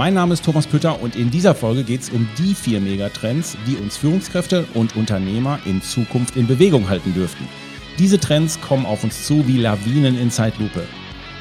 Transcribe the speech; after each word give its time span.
Mein 0.00 0.14
Name 0.14 0.32
ist 0.32 0.46
Thomas 0.46 0.66
Pütter 0.66 1.02
und 1.02 1.14
in 1.14 1.30
dieser 1.30 1.54
Folge 1.54 1.84
geht 1.84 2.00
es 2.00 2.08
um 2.08 2.26
die 2.38 2.54
vier 2.54 2.80
Megatrends, 2.80 3.58
die 3.66 3.76
uns 3.76 3.98
Führungskräfte 3.98 4.64
und 4.72 4.96
Unternehmer 4.96 5.58
in 5.66 5.82
Zukunft 5.82 6.36
in 6.36 6.46
Bewegung 6.46 6.88
halten 6.88 7.12
dürften. 7.12 7.46
Diese 7.98 8.18
Trends 8.18 8.58
kommen 8.62 8.86
auf 8.86 9.04
uns 9.04 9.26
zu 9.26 9.46
wie 9.46 9.58
Lawinen 9.58 10.18
in 10.18 10.30
Zeitlupe. 10.30 10.84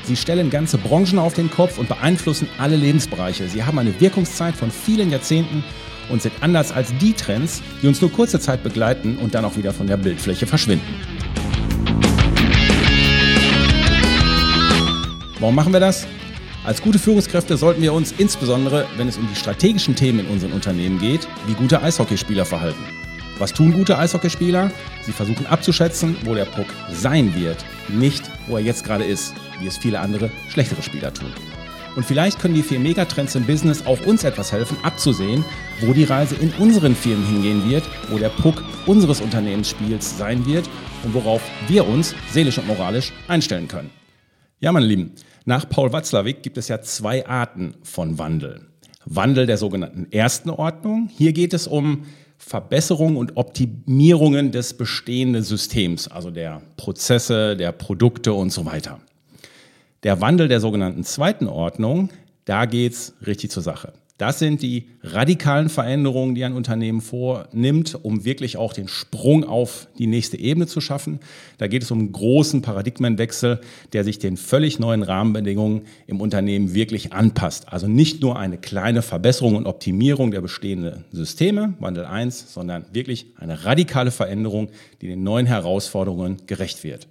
Sie 0.04 0.18
stellen 0.18 0.50
ganze 0.50 0.78
Branchen 0.78 1.20
auf 1.20 1.36
den 1.36 1.50
Kopf 1.50 1.78
und 1.78 1.88
beeinflussen 1.88 2.50
alle 2.58 2.76
Lebensbereiche. 2.76 3.48
Sie 3.48 3.64
haben 3.64 3.80
eine 3.80 3.98
Wirkungszeit 4.02 4.58
von 4.58 4.72
vielen 4.72 5.10
Jahrzehnten 5.10 5.64
und 6.10 6.22
sind 6.22 6.34
anders 6.42 6.74
als 6.74 6.94
die 6.98 7.14
Trends, 7.14 7.62
die 7.82 7.88
uns 7.88 8.02
nur 8.02 8.12
kurze 8.12 8.42
Zeit 8.42 8.62
begleiten 8.62 9.20
und 9.20 9.36
dann 9.36 9.46
auch 9.46 9.56
wieder 9.56 9.72
von 9.72 9.88
der 9.88 9.96
Bildfläche 9.96 10.48
verschwinden. 10.48 10.96
Warum 15.40 15.56
machen 15.56 15.72
wir 15.72 15.80
das? 15.80 16.06
Als 16.66 16.82
gute 16.82 17.00
Führungskräfte 17.00 17.56
sollten 17.56 17.82
wir 17.82 17.94
uns 17.94 18.14
insbesondere, 18.18 18.86
wenn 18.98 19.08
es 19.08 19.18
um 19.18 19.28
die 19.28 19.36
strategischen 19.36 19.96
Themen 19.96 20.20
in 20.20 20.28
unseren 20.28 20.52
Unternehmen 20.52 21.00
geht, 21.00 21.28
wie 21.48 21.54
gute 21.54 21.82
Eishockeyspieler 21.82 22.46
verhalten. 22.46 22.84
Was 23.38 23.54
tun 23.54 23.72
gute 23.72 23.98
Eishockeyspieler? 23.98 24.70
Sie 25.04 25.14
versuchen 25.14 25.46
abzuschätzen, 25.46 26.18
wo 26.26 26.36
der 26.36 26.44
Puck 26.44 26.68
sein 26.92 27.34
wird, 27.34 27.64
nicht 27.88 28.30
wo 28.48 28.58
er 28.58 28.64
jetzt 28.64 28.84
gerade 28.84 29.06
ist, 29.06 29.34
wie 29.62 29.68
es 29.68 29.78
viele 29.78 30.02
andere 30.02 30.30
schlechtere 30.50 30.82
Spieler 30.82 31.14
tun. 31.14 31.32
Und 31.96 32.06
vielleicht 32.06 32.40
können 32.40 32.54
die 32.54 32.64
vier 32.64 32.80
Megatrends 32.80 33.36
im 33.36 33.46
Business 33.46 33.86
auch 33.86 34.06
uns 34.06 34.26
etwas 34.26 34.52
helfen, 34.52 34.78
abzusehen, 34.84 35.46
wo 35.82 35.94
die 35.94 36.04
Reise 36.04 36.36
in 36.36 36.52
unseren 36.60 36.94
Firmen 36.94 37.26
hingehen 37.26 37.70
wird, 37.70 37.84
wo 38.10 38.18
der 38.18 38.30
Puck 38.30 38.64
unseres 38.86 39.22
Unternehmensspiels 39.22 40.18
sein 40.18 40.46
wird 40.46 40.70
und 41.04 41.14
worauf 41.14 41.42
wir 41.70 41.88
uns 41.88 42.14
seelisch 42.32 42.58
und 42.58 42.68
moralisch 42.68 43.14
einstellen 43.30 43.70
können. 43.70 43.90
Ja, 44.60 44.74
meine 44.74 44.86
Lieben, 44.86 45.14
nach 45.46 45.68
Paul 45.68 45.94
Watzlawick 45.94 46.44
gibt 46.44 46.58
es 46.58 46.68
ja 46.68 46.82
zwei 46.82 47.26
Arten 47.28 47.76
von 47.84 48.18
Wandel. 48.18 48.62
Wandel 49.06 49.46
der 49.46 49.58
sogenannten 49.58 50.08
ersten 50.12 50.50
Ordnung. 50.50 51.10
Hier 51.16 51.34
geht 51.34 51.54
es 51.54 51.68
um 51.68 52.06
Verbesserungen 52.38 53.18
und 53.18 53.38
Optimierungen 53.38 54.52
des 54.52 54.76
bestehenden 54.76 55.44
Systems, 55.44 56.08
also 56.08 56.32
der 56.32 56.62
Prozesse, 56.78 57.58
der 57.58 57.72
Produkte 57.72 58.34
und 58.34 58.52
so 58.52 58.66
weiter. 58.66 59.00
Der 60.04 60.22
Wandel 60.22 60.48
der 60.48 60.62
sogenannten 60.62 61.04
zweiten 61.04 61.48
Ordnung, 61.48 62.10
da 62.46 62.66
geht 62.66 62.94
es 62.94 63.14
richtig 63.26 63.52
zur 63.52 63.64
Sache. 63.64 63.94
Das 64.20 64.38
sind 64.38 64.62
die 64.62 64.90
radikalen 65.02 65.70
Veränderungen, 65.70 66.36
die 66.36 66.44
ein 66.44 66.52
Unternehmen 66.52 67.00
vornimmt, 67.00 67.98
um 68.04 68.26
wirklich 68.26 68.58
auch 68.58 68.74
den 68.74 68.90
Sprung 68.90 69.46
auf 69.46 69.88
die 69.98 70.08
nächste 70.08 70.38
Ebene 70.38 70.68
zu 70.68 70.82
schaffen. 70.82 71.22
Da 71.58 71.68
geht 71.68 71.84
es 71.84 71.90
um 71.90 72.00
einen 72.00 72.12
großen 72.12 72.62
Paradigmenwechsel, 72.62 73.62
der 73.94 74.04
sich 74.04 74.20
den 74.20 74.36
völlig 74.36 74.78
neuen 74.78 75.04
Rahmenbedingungen 75.04 75.84
im 76.06 76.20
Unternehmen 76.20 76.74
wirklich 76.74 77.14
anpasst. 77.14 77.72
Also 77.72 77.88
nicht 77.88 78.22
nur 78.22 78.38
eine 78.38 78.58
kleine 78.58 79.04
Verbesserung 79.04 79.56
und 79.56 79.66
Optimierung 79.66 80.32
der 80.32 80.42
bestehenden 80.42 81.06
Systeme, 81.14 81.76
Wandel 81.80 82.04
1, 82.04 82.54
sondern 82.54 82.84
wirklich 82.92 83.28
eine 83.38 83.64
radikale 83.64 84.12
Veränderung, 84.12 84.68
die 85.02 85.08
den 85.08 85.24
neuen 85.24 85.46
Herausforderungen 85.46 86.46
gerecht 86.46 86.84
wird. 86.84 87.08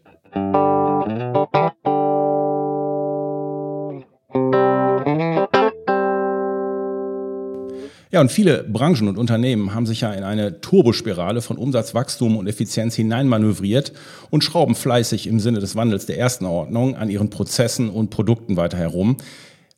Ja, 8.19 8.23
und 8.23 8.33
viele 8.33 8.65
Branchen 8.65 9.07
und 9.07 9.17
Unternehmen 9.17 9.77
haben 9.77 9.87
sich 9.87 10.01
ja 10.01 10.13
in 10.13 10.25
eine 10.25 10.61
Turbospirale 10.61 11.41
von 11.41 11.57
Umsatzwachstum 11.57 12.37
und 12.37 12.49
Effizienz 12.49 12.97
hineinmanövriert 12.97 13.93
und 14.31 14.43
schrauben 14.43 14.75
fleißig 14.75 15.29
im 15.29 15.39
Sinne 15.39 15.61
des 15.61 15.77
Wandels 15.77 16.07
der 16.07 16.19
ersten 16.19 16.45
Ordnung 16.45 16.97
an 16.97 17.11
ihren 17.11 17.31
Prozessen 17.31 17.89
und 17.89 18.11
Produkten 18.11 18.57
weiter 18.57 18.77
herum, 18.77 19.19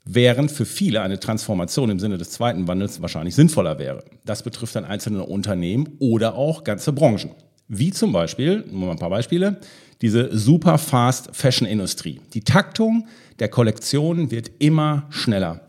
während 0.07 0.51
für 0.51 0.65
viele 0.65 1.03
eine 1.03 1.21
Transformation 1.21 1.91
im 1.91 2.01
Sinne 2.01 2.17
des 2.17 2.31
zweiten 2.31 2.67
Wandels 2.67 3.03
wahrscheinlich 3.03 3.35
sinnvoller 3.35 3.79
wäre. 3.79 4.05
Das 4.25 4.43
betrifft 4.43 4.75
dann 4.75 4.87
einzelne 4.87 5.25
Unternehmen 5.25 5.91
oder 5.99 6.35
auch 6.35 6.65
ganze 6.65 6.95
Branchen. 6.95 7.33
Wie 7.69 7.91
zum 7.91 8.11
Beispiel, 8.11 8.65
nur 8.71 8.87
mal 8.87 8.93
ein 8.93 8.99
paar 8.99 9.11
Beispiele, 9.11 9.61
diese 10.01 10.35
super 10.35 10.79
fast 10.79 11.37
Fashion 11.37 11.69
Industrie. 11.69 12.23
Die 12.33 12.41
Taktung 12.41 13.07
der 13.39 13.51
Kollektionen 13.51 14.31
wird 14.31 14.51
immer 14.61 15.09
schneller. 15.11 15.61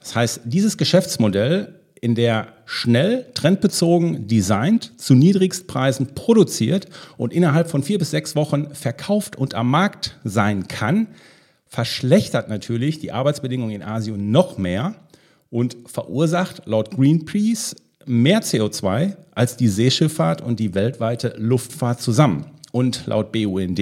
Das 0.00 0.16
heißt, 0.16 0.40
dieses 0.46 0.76
Geschäftsmodell 0.78 1.77
in 2.00 2.14
der 2.14 2.48
schnell, 2.64 3.26
trendbezogen 3.34 4.26
designt, 4.28 4.92
zu 5.00 5.14
Niedrigstpreisen 5.14 6.14
produziert 6.14 6.88
und 7.16 7.32
innerhalb 7.32 7.70
von 7.70 7.82
vier 7.82 7.98
bis 7.98 8.10
sechs 8.10 8.36
Wochen 8.36 8.74
verkauft 8.74 9.36
und 9.36 9.54
am 9.54 9.70
Markt 9.70 10.16
sein 10.24 10.68
kann, 10.68 11.08
verschlechtert 11.66 12.48
natürlich 12.48 12.98
die 12.98 13.12
Arbeitsbedingungen 13.12 13.74
in 13.74 13.82
Asien 13.82 14.30
noch 14.30 14.58
mehr 14.58 14.94
und 15.50 15.76
verursacht 15.86 16.62
laut 16.66 16.90
Greenpeace 16.90 17.76
mehr 18.06 18.42
CO2 18.42 19.16
als 19.34 19.56
die 19.56 19.68
Seeschifffahrt 19.68 20.40
und 20.40 20.60
die 20.60 20.74
weltweite 20.74 21.34
Luftfahrt 21.36 22.00
zusammen. 22.00 22.46
Und 22.72 23.06
laut 23.06 23.32
BUND 23.32 23.78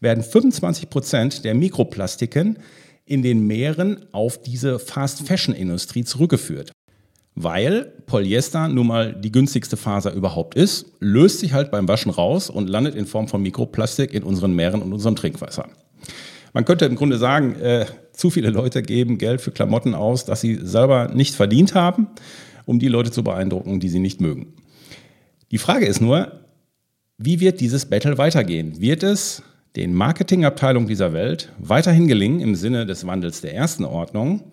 werden 0.00 0.22
25 0.22 0.90
Prozent 0.90 1.44
der 1.44 1.54
Mikroplastiken 1.54 2.58
in 3.06 3.22
den 3.22 3.46
Meeren 3.46 4.06
auf 4.12 4.40
diese 4.40 4.78
Fast-Fashion-Industrie 4.78 6.04
zurückgeführt 6.04 6.73
weil 7.34 7.92
Polyester 8.06 8.68
nun 8.68 8.86
mal 8.86 9.14
die 9.14 9.32
günstigste 9.32 9.76
Faser 9.76 10.12
überhaupt 10.12 10.54
ist, 10.54 10.86
löst 11.00 11.40
sich 11.40 11.52
halt 11.52 11.70
beim 11.70 11.88
Waschen 11.88 12.12
raus 12.12 12.48
und 12.48 12.68
landet 12.68 12.94
in 12.94 13.06
Form 13.06 13.28
von 13.28 13.42
Mikroplastik 13.42 14.14
in 14.14 14.22
unseren 14.22 14.54
Meeren 14.54 14.82
und 14.82 14.92
unserem 14.92 15.16
Trinkwasser. 15.16 15.68
Man 16.52 16.64
könnte 16.64 16.84
im 16.84 16.94
Grunde 16.94 17.18
sagen, 17.18 17.56
äh, 17.56 17.86
zu 18.12 18.30
viele 18.30 18.50
Leute 18.50 18.82
geben 18.82 19.18
Geld 19.18 19.40
für 19.40 19.50
Klamotten 19.50 19.94
aus, 19.94 20.24
das 20.24 20.40
sie 20.40 20.60
selber 20.62 21.08
nicht 21.12 21.34
verdient 21.34 21.74
haben, 21.74 22.06
um 22.64 22.78
die 22.78 22.88
Leute 22.88 23.10
zu 23.10 23.24
beeindrucken, 23.24 23.80
die 23.80 23.88
sie 23.88 23.98
nicht 23.98 24.20
mögen. 24.20 24.54
Die 25.50 25.58
Frage 25.58 25.86
ist 25.86 26.00
nur, 26.00 26.40
wie 27.18 27.40
wird 27.40 27.60
dieses 27.60 27.86
Battle 27.86 28.18
weitergehen? 28.18 28.80
Wird 28.80 29.02
es 29.02 29.42
den 29.74 29.94
Marketingabteilungen 29.94 30.88
dieser 30.88 31.12
Welt 31.12 31.52
weiterhin 31.58 32.06
gelingen 32.06 32.40
im 32.40 32.54
Sinne 32.54 32.86
des 32.86 33.06
Wandels 33.06 33.40
der 33.40 33.54
ersten 33.54 33.84
Ordnung, 33.84 34.52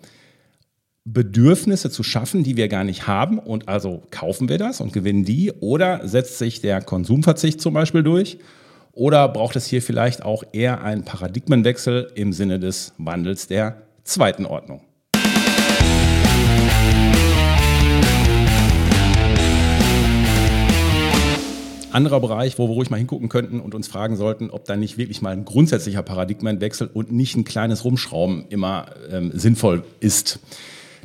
Bedürfnisse 1.04 1.90
zu 1.90 2.04
schaffen, 2.04 2.44
die 2.44 2.56
wir 2.56 2.68
gar 2.68 2.84
nicht 2.84 3.08
haben 3.08 3.40
und 3.40 3.68
also 3.68 4.02
kaufen 4.12 4.48
wir 4.48 4.58
das 4.58 4.80
und 4.80 4.92
gewinnen 4.92 5.24
die 5.24 5.50
oder 5.50 6.06
setzt 6.06 6.38
sich 6.38 6.60
der 6.60 6.80
Konsumverzicht 6.80 7.60
zum 7.60 7.74
Beispiel 7.74 8.04
durch 8.04 8.38
oder 8.92 9.28
braucht 9.28 9.56
es 9.56 9.66
hier 9.66 9.82
vielleicht 9.82 10.22
auch 10.22 10.44
eher 10.52 10.84
einen 10.84 11.04
Paradigmenwechsel 11.04 12.12
im 12.14 12.32
Sinne 12.32 12.60
des 12.60 12.92
Wandels 12.98 13.48
der 13.48 13.82
zweiten 14.04 14.46
Ordnung? 14.46 14.82
Anderer 21.90 22.20
Bereich, 22.20 22.58
wo 22.60 22.68
wir 22.68 22.74
ruhig 22.74 22.90
mal 22.90 22.96
hingucken 22.96 23.28
könnten 23.28 23.60
und 23.60 23.74
uns 23.74 23.88
fragen 23.88 24.16
sollten, 24.16 24.50
ob 24.50 24.66
da 24.66 24.76
nicht 24.76 24.98
wirklich 24.98 25.20
mal 25.20 25.30
ein 25.30 25.44
grundsätzlicher 25.44 26.02
Paradigmenwechsel 26.02 26.88
und 26.94 27.10
nicht 27.10 27.36
ein 27.36 27.44
kleines 27.44 27.84
Rumschrauben 27.84 28.46
immer 28.50 28.86
ähm, 29.10 29.32
sinnvoll 29.34 29.84
ist. 29.98 30.38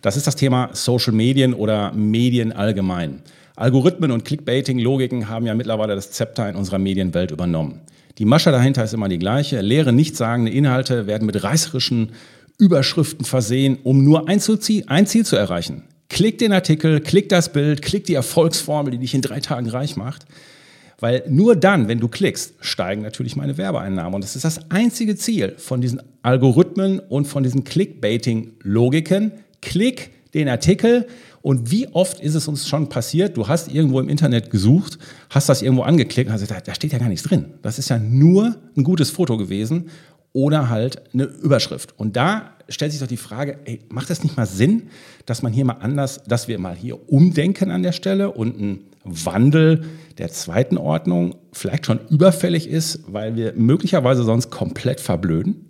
Das 0.01 0.15
ist 0.15 0.27
das 0.27 0.35
Thema 0.35 0.69
Social 0.73 1.13
Medien 1.13 1.53
oder 1.53 1.91
Medien 1.93 2.51
allgemein. 2.51 3.21
Algorithmen 3.55 4.11
und 4.11 4.23
Clickbaiting-Logiken 4.25 5.29
haben 5.29 5.45
ja 5.47 5.55
mittlerweile 5.55 5.95
das 5.95 6.11
Zepter 6.11 6.47
in 6.47 6.55
unserer 6.55 6.77
Medienwelt 6.77 7.31
übernommen. 7.31 7.81
Die 8.19 8.25
Masche 8.25 8.51
dahinter 8.51 8.83
ist 8.83 8.93
immer 8.93 9.09
die 9.09 9.19
gleiche. 9.19 9.61
Leere, 9.61 9.93
nichtssagende 9.93 10.51
Inhalte 10.51 11.07
werden 11.07 11.25
mit 11.25 11.43
reißerischen 11.43 12.11
Überschriften 12.59 13.25
versehen, 13.25 13.79
um 13.83 14.03
nur 14.03 14.27
ein 14.27 14.39
Ziel, 14.39 14.83
ein 14.87 15.07
Ziel 15.07 15.25
zu 15.25 15.35
erreichen. 15.35 15.83
Klick 16.09 16.37
den 16.37 16.53
Artikel, 16.53 17.01
klick 17.01 17.29
das 17.29 17.51
Bild, 17.51 17.81
klick 17.81 18.05
die 18.05 18.13
Erfolgsformel, 18.13 18.91
die 18.91 18.99
dich 18.99 19.13
in 19.13 19.21
drei 19.21 19.39
Tagen 19.39 19.69
reich 19.69 19.95
macht. 19.95 20.25
Weil 20.99 21.23
nur 21.29 21.55
dann, 21.55 21.87
wenn 21.87 21.99
du 21.99 22.07
klickst, 22.07 22.55
steigen 22.59 23.03
natürlich 23.03 23.35
meine 23.35 23.57
Werbeeinnahmen. 23.57 24.15
Und 24.15 24.23
das 24.23 24.35
ist 24.35 24.45
das 24.45 24.71
einzige 24.71 25.15
Ziel 25.15 25.53
von 25.57 25.79
diesen 25.79 26.01
Algorithmen 26.23 26.99
und 26.99 27.25
von 27.25 27.43
diesen 27.43 27.63
Clickbaiting-Logiken, 27.63 29.31
klick 29.61 30.11
den 30.33 30.49
Artikel 30.49 31.07
und 31.41 31.71
wie 31.71 31.87
oft 31.87 32.19
ist 32.19 32.35
es 32.35 32.47
uns 32.47 32.67
schon 32.67 32.89
passiert, 32.89 33.37
du 33.37 33.47
hast 33.47 33.73
irgendwo 33.73 33.99
im 33.99 34.09
Internet 34.09 34.49
gesucht, 34.49 34.97
hast 35.29 35.47
das 35.49 35.61
irgendwo 35.61 35.83
angeklickt 35.83 36.27
und 36.27 36.33
hast 36.33 36.41
gesagt, 36.41 36.67
da 36.67 36.75
steht 36.75 36.91
ja 36.91 36.99
gar 36.99 37.09
nichts 37.09 37.27
drin. 37.27 37.53
Das 37.61 37.79
ist 37.79 37.89
ja 37.89 37.97
nur 37.97 38.55
ein 38.75 38.83
gutes 38.83 39.11
Foto 39.11 39.37
gewesen 39.37 39.89
oder 40.33 40.69
halt 40.69 41.01
eine 41.13 41.23
Überschrift. 41.23 41.97
Und 41.97 42.15
da 42.15 42.51
stellt 42.69 42.91
sich 42.91 42.99
doch 42.99 43.07
die 43.07 43.17
Frage, 43.17 43.59
ey, 43.65 43.79
macht 43.89 44.09
das 44.09 44.23
nicht 44.23 44.35
mal 44.35 44.45
Sinn, 44.45 44.89
dass 45.25 45.41
man 45.41 45.53
hier 45.53 45.65
mal 45.65 45.77
anders, 45.79 46.21
dass 46.27 46.47
wir 46.47 46.59
mal 46.59 46.75
hier 46.75 47.09
umdenken 47.09 47.71
an 47.71 47.81
der 47.81 47.93
Stelle 47.93 48.31
und 48.31 48.57
einen 48.57 48.79
Wandel 49.03 49.85
der 50.17 50.29
zweiten 50.29 50.77
Ordnung 50.77 51.35
vielleicht 51.53 51.85
schon 51.85 51.99
überfällig 52.09 52.67
ist, 52.67 53.01
weil 53.07 53.35
wir 53.35 53.53
möglicherweise 53.55 54.23
sonst 54.23 54.49
komplett 54.49 54.99
verblöden? 54.99 55.67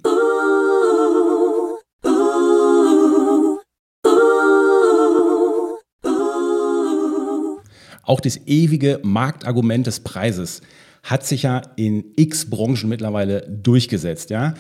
Auch 8.07 8.21
das 8.21 8.39
ewige 8.47 9.01
Marktargument 9.03 9.85
des 9.85 9.99
Preises 9.99 10.61
hat 11.03 11.27
sich 11.27 11.43
ja 11.43 11.61
in 11.75 12.05
x 12.15 12.49
Branchen 12.49 12.87
mittlerweile 12.87 13.41
durchgesetzt, 13.41 14.29
ja. 14.29 14.53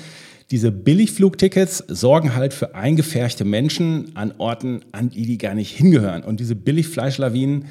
Diese 0.51 0.71
Billigflugtickets 0.71 1.83
sorgen 1.87 2.35
halt 2.35 2.53
für 2.53 2.75
eingefärchte 2.75 3.45
Menschen 3.45 4.11
an 4.15 4.33
Orten, 4.37 4.81
an 4.91 5.09
die 5.09 5.25
die 5.25 5.37
gar 5.37 5.55
nicht 5.55 5.75
hingehören. 5.75 6.23
Und 6.23 6.39
diese 6.39 6.55
Billigfleischlawinen 6.55 7.65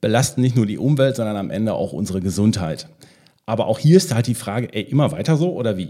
belasten 0.00 0.42
nicht 0.42 0.56
nur 0.56 0.66
die 0.66 0.78
Umwelt, 0.78 1.16
sondern 1.16 1.36
am 1.36 1.50
Ende 1.50 1.72
auch 1.72 1.92
unsere 1.92 2.20
Gesundheit. 2.20 2.86
Aber 3.46 3.66
auch 3.66 3.78
hier 3.78 3.96
ist 3.96 4.14
halt 4.14 4.26
die 4.26 4.34
Frage, 4.34 4.68
ey, 4.72 4.82
immer 4.82 5.12
weiter 5.12 5.36
so 5.36 5.52
oder 5.52 5.76
wie? 5.76 5.88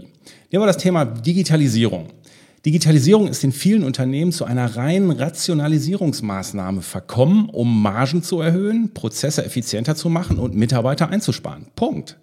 Nehmen 0.51 0.63
wir 0.63 0.67
das 0.67 0.77
Thema 0.77 1.05
Digitalisierung. 1.05 2.07
Digitalisierung 2.65 3.27
ist 3.27 3.43
in 3.43 3.51
vielen 3.51 3.83
Unternehmen 3.83 4.31
zu 4.31 4.43
einer 4.43 4.75
reinen 4.75 5.11
Rationalisierungsmaßnahme 5.11 6.81
verkommen, 6.81 7.49
um 7.49 7.83
Margen 7.83 8.23
zu 8.23 8.41
erhöhen, 8.41 8.91
Prozesse 8.93 9.45
effizienter 9.45 9.95
zu 9.95 10.09
machen 10.09 10.39
und 10.39 10.55
Mitarbeiter 10.55 11.09
einzusparen. 11.09 11.67
Punkt. 11.75 12.17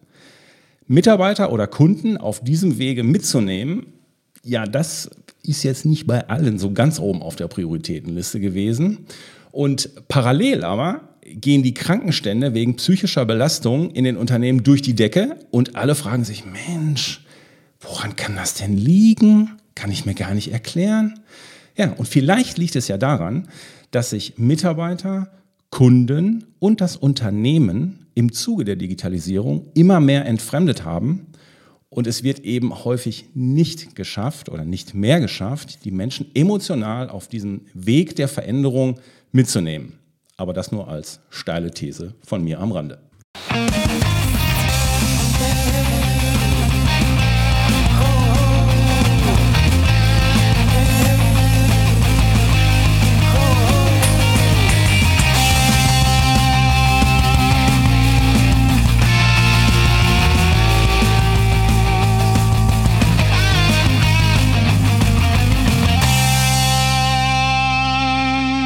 Mitarbeiter 0.88 1.52
oder 1.52 1.68
Kunden 1.68 2.16
auf 2.16 2.42
diesem 2.42 2.78
Wege 2.78 3.04
mitzunehmen, 3.04 3.86
ja, 4.44 4.66
das 4.66 5.10
ist 5.44 5.62
jetzt 5.62 5.86
nicht 5.86 6.08
bei 6.08 6.28
allen 6.28 6.58
so 6.58 6.72
ganz 6.72 6.98
oben 6.98 7.22
auf 7.22 7.36
der 7.36 7.46
Prioritätenliste 7.46 8.40
gewesen. 8.40 9.06
Und 9.52 9.90
parallel 10.08 10.64
aber 10.64 11.16
gehen 11.24 11.62
die 11.62 11.74
Krankenstände 11.74 12.52
wegen 12.52 12.74
psychischer 12.76 13.24
Belastung 13.24 13.92
in 13.92 14.02
den 14.02 14.16
Unternehmen 14.16 14.64
durch 14.64 14.82
die 14.82 14.94
Decke 14.94 15.36
und 15.52 15.76
alle 15.76 15.94
fragen 15.94 16.24
sich, 16.24 16.44
Mensch, 16.44 17.24
woran 17.80 18.16
kann 18.16 18.34
das 18.34 18.54
denn 18.54 18.76
liegen? 18.76 19.62
Kann 19.74 19.90
ich 19.90 20.06
mir 20.06 20.14
gar 20.14 20.34
nicht 20.34 20.52
erklären. 20.52 21.20
Ja, 21.76 21.92
und 21.92 22.06
vielleicht 22.06 22.58
liegt 22.58 22.76
es 22.76 22.88
ja 22.88 22.98
daran, 22.98 23.48
dass 23.90 24.10
sich 24.10 24.38
Mitarbeiter, 24.38 25.30
Kunden 25.70 26.44
und 26.58 26.80
das 26.80 26.96
Unternehmen 26.96 28.06
im 28.14 28.32
Zuge 28.32 28.64
der 28.64 28.76
Digitalisierung 28.76 29.69
immer 29.74 30.00
mehr 30.00 30.26
entfremdet 30.26 30.84
haben 30.84 31.26
und 31.94 32.06
es 32.06 32.22
wird 32.22 32.40
eben 32.40 32.84
häufig 32.84 33.26
nicht 33.34 33.94
geschafft 33.94 34.48
oder 34.48 34.64
nicht 34.64 34.94
mehr 34.94 35.20
geschafft, 35.20 35.84
die 35.84 35.90
Menschen 35.90 36.30
emotional 36.34 37.10
auf 37.10 37.28
diesen 37.28 37.66
Weg 37.75 38.16
der 38.16 38.28
Veränderung 38.28 38.98
mitzunehmen. 39.30 39.98
Aber 40.38 40.54
das 40.54 40.72
nur 40.72 40.88
als 40.88 41.20
steile 41.28 41.70
These 41.70 42.14
von 42.25 42.42
mir 42.42 42.60
am 42.60 42.72
Rande. 42.72 42.98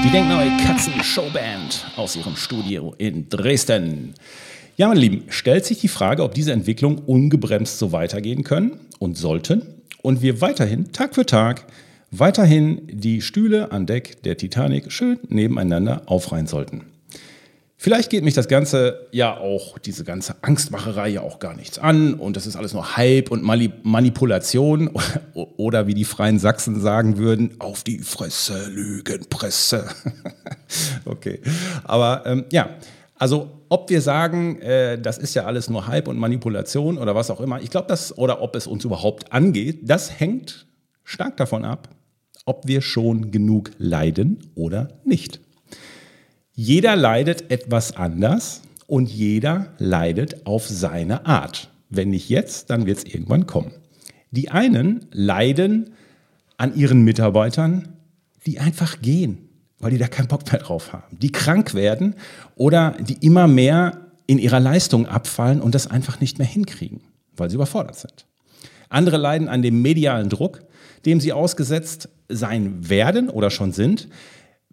Die 0.07 0.13
Denkneue 0.13 0.57
Katzen 0.65 1.03
Showband 1.03 1.85
aus 1.97 2.15
ihrem 2.15 2.37
Studio 2.37 2.95
in 2.97 3.29
Dresden. 3.29 4.15
Ja, 4.77 4.87
meine 4.87 5.01
Lieben, 5.01 5.25
stellt 5.31 5.65
sich 5.65 5.81
die 5.81 5.89
Frage, 5.89 6.23
ob 6.23 6.33
diese 6.33 6.53
Entwicklung 6.53 6.99
ungebremst 6.99 7.81
so 7.81 7.91
weitergehen 7.91 8.45
können 8.45 8.79
und 9.01 9.19
sollten 9.19 9.83
und 10.03 10.23
wir 10.23 10.41
weiterhin 10.41 10.93
Tag 10.93 11.17
für 11.17 11.27
Tag 11.27 11.67
weiterhin 12.13 12.83
die 12.87 13.21
Stühle 13.21 13.73
an 13.73 13.87
Deck 13.87 14.23
der 14.23 14.37
Titanic 14.37 14.93
schön 14.93 15.19
nebeneinander 15.29 16.03
aufreihen 16.07 16.47
sollten. 16.47 16.85
Vielleicht 17.87 18.11
geht 18.11 18.25
mich 18.25 18.35
das 18.35 18.49
Ganze 18.49 19.07
ja 19.13 19.37
auch, 19.37 19.79
diese 19.79 20.03
ganze 20.03 20.35
Angstmacherei 20.43 21.09
ja 21.09 21.21
auch 21.21 21.39
gar 21.39 21.55
nichts 21.55 21.79
an 21.79 22.15
und 22.15 22.37
das 22.37 22.45
ist 22.45 22.57
alles 22.57 22.73
nur 22.73 22.97
Hype 22.97 23.31
und 23.31 23.45
Manipulation 23.45 24.91
oder 25.35 25.87
wie 25.87 25.95
die 25.95 26.05
Freien 26.05 26.41
Sachsen 26.41 26.81
sagen 26.81 27.17
würden, 27.17 27.55
auf 27.61 27.85
die 27.85 28.01
Fresse, 28.01 28.69
Lügenpresse. 28.71 29.87
okay, 31.05 31.41
aber 31.85 32.25
ähm, 32.27 32.47
ja, 32.51 32.71
also 33.15 33.51
ob 33.69 33.89
wir 33.89 34.01
sagen, 34.01 34.61
äh, 34.63 35.01
das 35.01 35.19
ist 35.19 35.35
ja 35.35 35.45
alles 35.45 35.71
nur 35.71 35.87
Hype 35.87 36.09
und 36.09 36.19
Manipulation 36.19 36.99
oder 36.99 37.15
was 37.15 37.31
auch 37.31 37.41
immer, 37.41 37.63
ich 37.63 37.71
glaube, 37.71 37.87
das 37.87 38.19
oder 38.19 38.43
ob 38.43 38.57
es 38.57 38.67
uns 38.67 38.85
überhaupt 38.85 39.33
angeht, 39.33 39.83
das 39.85 40.19
hängt 40.19 40.67
stark 41.05 41.37
davon 41.37 41.65
ab, 41.65 41.91
ob 42.47 42.67
wir 42.67 42.81
schon 42.81 43.31
genug 43.31 43.71
leiden 43.79 44.51
oder 44.57 44.89
nicht. 45.05 45.39
Jeder 46.59 46.97
leidet 46.97 47.51
etwas 47.51 47.95
anders 47.97 48.63
und 48.87 49.11
jeder 49.11 49.75
leidet 49.77 50.47
auf 50.47 50.67
seine 50.67 51.27
Art. 51.27 51.69
Wenn 51.91 52.09
nicht 52.09 52.31
jetzt, 52.31 52.71
dann 52.71 52.87
wird 52.87 52.97
es 52.97 53.05
irgendwann 53.05 53.47
kommen. 53.47 53.73
Die 54.31 54.49
einen 54.49 55.05
leiden 55.13 55.91
an 56.57 56.75
ihren 56.75 57.05
Mitarbeitern, 57.05 57.89
die 58.47 58.59
einfach 58.59 59.03
gehen, 59.03 59.51
weil 59.81 59.91
die 59.91 59.99
da 59.99 60.09
keinen 60.09 60.29
Bock 60.29 60.51
mehr 60.51 60.63
drauf 60.63 60.95
haben, 60.95 61.19
die 61.19 61.31
krank 61.31 61.75
werden 61.75 62.15
oder 62.55 62.97
die 63.01 63.19
immer 63.21 63.47
mehr 63.47 64.07
in 64.27 64.39
ihrer 64.39 64.59
Leistung 64.59 65.07
abfallen 65.07 65.61
und 65.61 65.75
das 65.75 65.91
einfach 65.91 66.21
nicht 66.21 66.39
mehr 66.39 66.49
hinkriegen, 66.49 67.03
weil 67.37 67.51
sie 67.51 67.57
überfordert 67.57 67.97
sind. 67.97 68.25
Andere 68.89 69.19
leiden 69.19 69.49
an 69.49 69.61
dem 69.61 69.83
medialen 69.83 70.31
Druck, 70.31 70.63
dem 71.05 71.21
sie 71.21 71.35
ausgesetzt 71.35 72.09
sein 72.31 72.89
werden 72.89 73.29
oder 73.29 73.51
schon 73.51 73.73
sind, 73.73 74.09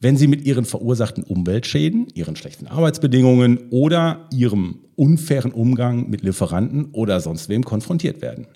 wenn 0.04 0.18
sie 0.18 0.28
mit 0.28 0.46
ihren 0.46 0.66
verursachten 0.66 1.24
Umweltschäden, 1.24 2.08
ihren 2.14 2.36
schlechten 2.36 2.68
Arbeitsbedingungen 2.68 3.70
oder 3.70 4.28
ihrem 4.34 4.80
unfairen 4.98 5.54
Umgang 5.54 6.10
mit 6.10 6.24
Lieferanten 6.24 6.90
oder 6.92 7.22
sonst 7.22 7.48
wem 7.48 7.64
konfrontiert 7.64 8.22
werden. 8.22 8.48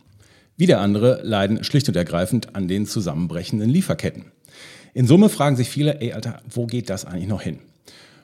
Wieder 0.57 0.81
andere 0.81 1.21
leiden 1.23 1.63
schlicht 1.63 1.87
und 1.87 1.95
ergreifend 1.95 2.53
an 2.53 2.67
den 2.67 2.85
zusammenbrechenden 2.85 3.69
Lieferketten. 3.69 4.25
In 4.93 5.07
Summe 5.07 5.29
fragen 5.29 5.55
sich 5.55 5.69
viele, 5.69 6.01
ey 6.01 6.11
Alter, 6.11 6.41
wo 6.49 6.65
geht 6.65 6.89
das 6.89 7.05
eigentlich 7.05 7.29
noch 7.29 7.41
hin? 7.41 7.59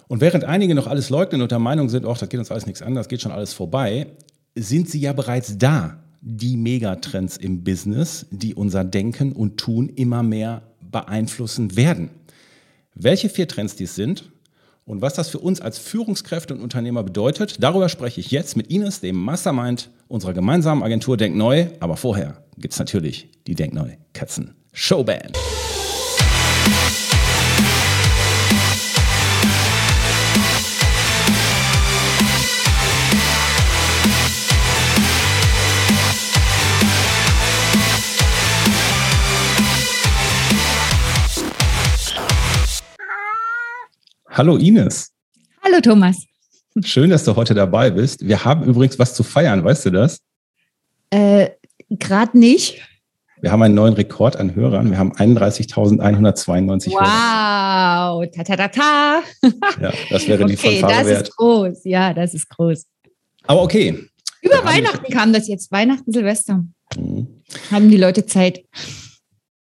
Und 0.09 0.19
während 0.19 0.43
einige 0.43 0.75
noch 0.75 0.87
alles 0.87 1.09
leugnen 1.09 1.41
und 1.41 1.51
der 1.51 1.59
Meinung 1.59 1.87
sind, 1.87 2.05
oh, 2.05 2.13
das 2.19 2.27
geht 2.27 2.39
uns 2.39 2.51
alles 2.51 2.65
nichts 2.65 2.81
an, 2.81 2.93
das 2.93 3.07
geht 3.07 3.21
schon 3.21 3.31
alles 3.31 3.53
vorbei, 3.53 4.07
sind 4.53 4.89
sie 4.89 4.99
ja 4.99 5.13
bereits 5.13 5.57
da, 5.57 5.97
die 6.19 6.57
Megatrends 6.57 7.37
im 7.37 7.63
Business, 7.63 8.25
die 8.31 8.53
unser 8.53 8.83
Denken 8.83 9.31
und 9.31 9.57
Tun 9.57 9.87
immer 9.87 10.23
mehr 10.23 10.63
beeinflussen 10.91 11.77
werden. 11.77 12.09
Welche 12.95 13.29
vier 13.29 13.47
Trends 13.47 13.75
dies 13.75 13.95
sind 13.95 14.31
und 14.85 15.01
was 15.01 15.15
das 15.15 15.29
für 15.29 15.39
uns 15.39 15.61
als 15.61 15.79
Führungskräfte 15.79 16.53
und 16.53 16.61
Unternehmer 16.61 17.03
bedeutet, 17.03 17.63
darüber 17.63 17.89
spreche 17.89 18.19
ich 18.19 18.29
jetzt 18.29 18.55
mit 18.55 18.67
Ines, 18.67 18.99
dem 18.99 19.15
Mastermind 19.15 19.89
unserer 20.07 20.33
gemeinsamen 20.33 20.83
Agentur 20.83 21.17
Denkneu. 21.17 21.67
Aber 21.79 21.97
vorher 21.97 22.43
gibt 22.57 22.73
es 22.73 22.79
natürlich 22.79 23.29
die 23.47 23.55
Denkneu 23.55 23.93
Katzen 24.13 24.53
Showband. 24.73 25.37
Hallo 44.35 44.57
Ines. 44.57 45.11
Hallo 45.63 45.79
Thomas. 45.79 46.25
Schön, 46.83 47.11
dass 47.11 47.23
du 47.23 47.35
heute 47.35 47.53
dabei 47.53 47.91
bist. 47.91 48.27
Wir 48.27 48.43
haben 48.43 48.63
übrigens 48.63 48.97
was 48.97 49.13
zu 49.13 49.21
feiern, 49.21 49.63
weißt 49.63 49.85
du 49.85 49.89
das? 49.91 50.21
Äh, 51.11 51.51
Gerade 51.91 52.35
nicht. 52.39 52.81
Wir 53.41 53.51
haben 53.51 53.61
einen 53.61 53.75
neuen 53.75 53.93
Rekord 53.93 54.35
an 54.37 54.55
Hörern. 54.55 54.89
Wir 54.89 54.97
haben 54.97 55.13
31.192 55.13 56.93
Hörer. 56.93 58.21
Wow, 58.21 58.27
ta 58.35 58.43
ta 58.43 58.55
ta 58.55 58.67
ta. 58.69 59.23
ja, 59.79 59.93
das 60.09 60.27
wäre 60.27 60.45
die 60.45 60.53
okay, 60.57 60.79
Fanfare 60.79 60.99
das 61.01 61.07
wert. 61.07 61.27
ist 61.27 61.37
groß. 61.37 61.81
Ja, 61.83 62.13
das 62.15 62.33
ist 62.33 62.49
groß. 62.49 62.87
Aber 63.43 63.61
okay. 63.61 64.09
Über 64.41 64.65
Weihnachten 64.65 65.13
kam 65.13 65.31
das 65.31 65.47
jetzt. 65.47 65.71
Weihnachten, 65.71 66.11
Silvester. 66.11 66.65
Mhm. 66.97 67.27
Haben 67.69 67.91
die 67.91 67.97
Leute 67.97 68.25
Zeit. 68.25 68.63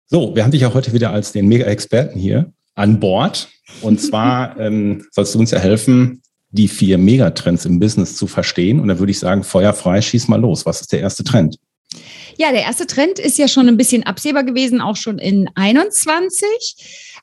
So, 0.05 0.35
wir 0.35 0.43
haben 0.43 0.51
dich 0.51 0.61
ja 0.61 0.71
heute 0.71 0.93
wieder 0.93 1.09
als 1.09 1.31
den 1.31 1.47
Mega-Experten 1.47 2.19
hier 2.19 2.53
an 2.79 2.99
Bord. 2.99 3.49
Und 3.81 4.01
zwar 4.01 4.59
ähm, 4.59 5.05
sollst 5.11 5.35
du 5.35 5.39
uns 5.39 5.51
ja 5.51 5.59
helfen, 5.59 6.21
die 6.51 6.67
vier 6.67 6.97
Megatrends 6.97 7.65
im 7.65 7.79
Business 7.79 8.15
zu 8.15 8.25
verstehen. 8.25 8.79
Und 8.79 8.87
da 8.87 8.97
würde 8.97 9.11
ich 9.11 9.19
sagen, 9.19 9.43
feuerfrei, 9.43 10.01
schieß 10.01 10.27
mal 10.27 10.41
los. 10.41 10.65
Was 10.65 10.81
ist 10.81 10.91
der 10.91 11.01
erste 11.01 11.23
Trend? 11.23 11.57
Ja, 12.37 12.51
der 12.51 12.61
erste 12.61 12.87
Trend 12.87 13.19
ist 13.19 13.37
ja 13.37 13.47
schon 13.47 13.67
ein 13.67 13.77
bisschen 13.77 14.03
absehbar 14.03 14.43
gewesen, 14.43 14.79
auch 14.79 14.95
schon 14.95 15.19
in 15.19 15.49
21. 15.55 16.47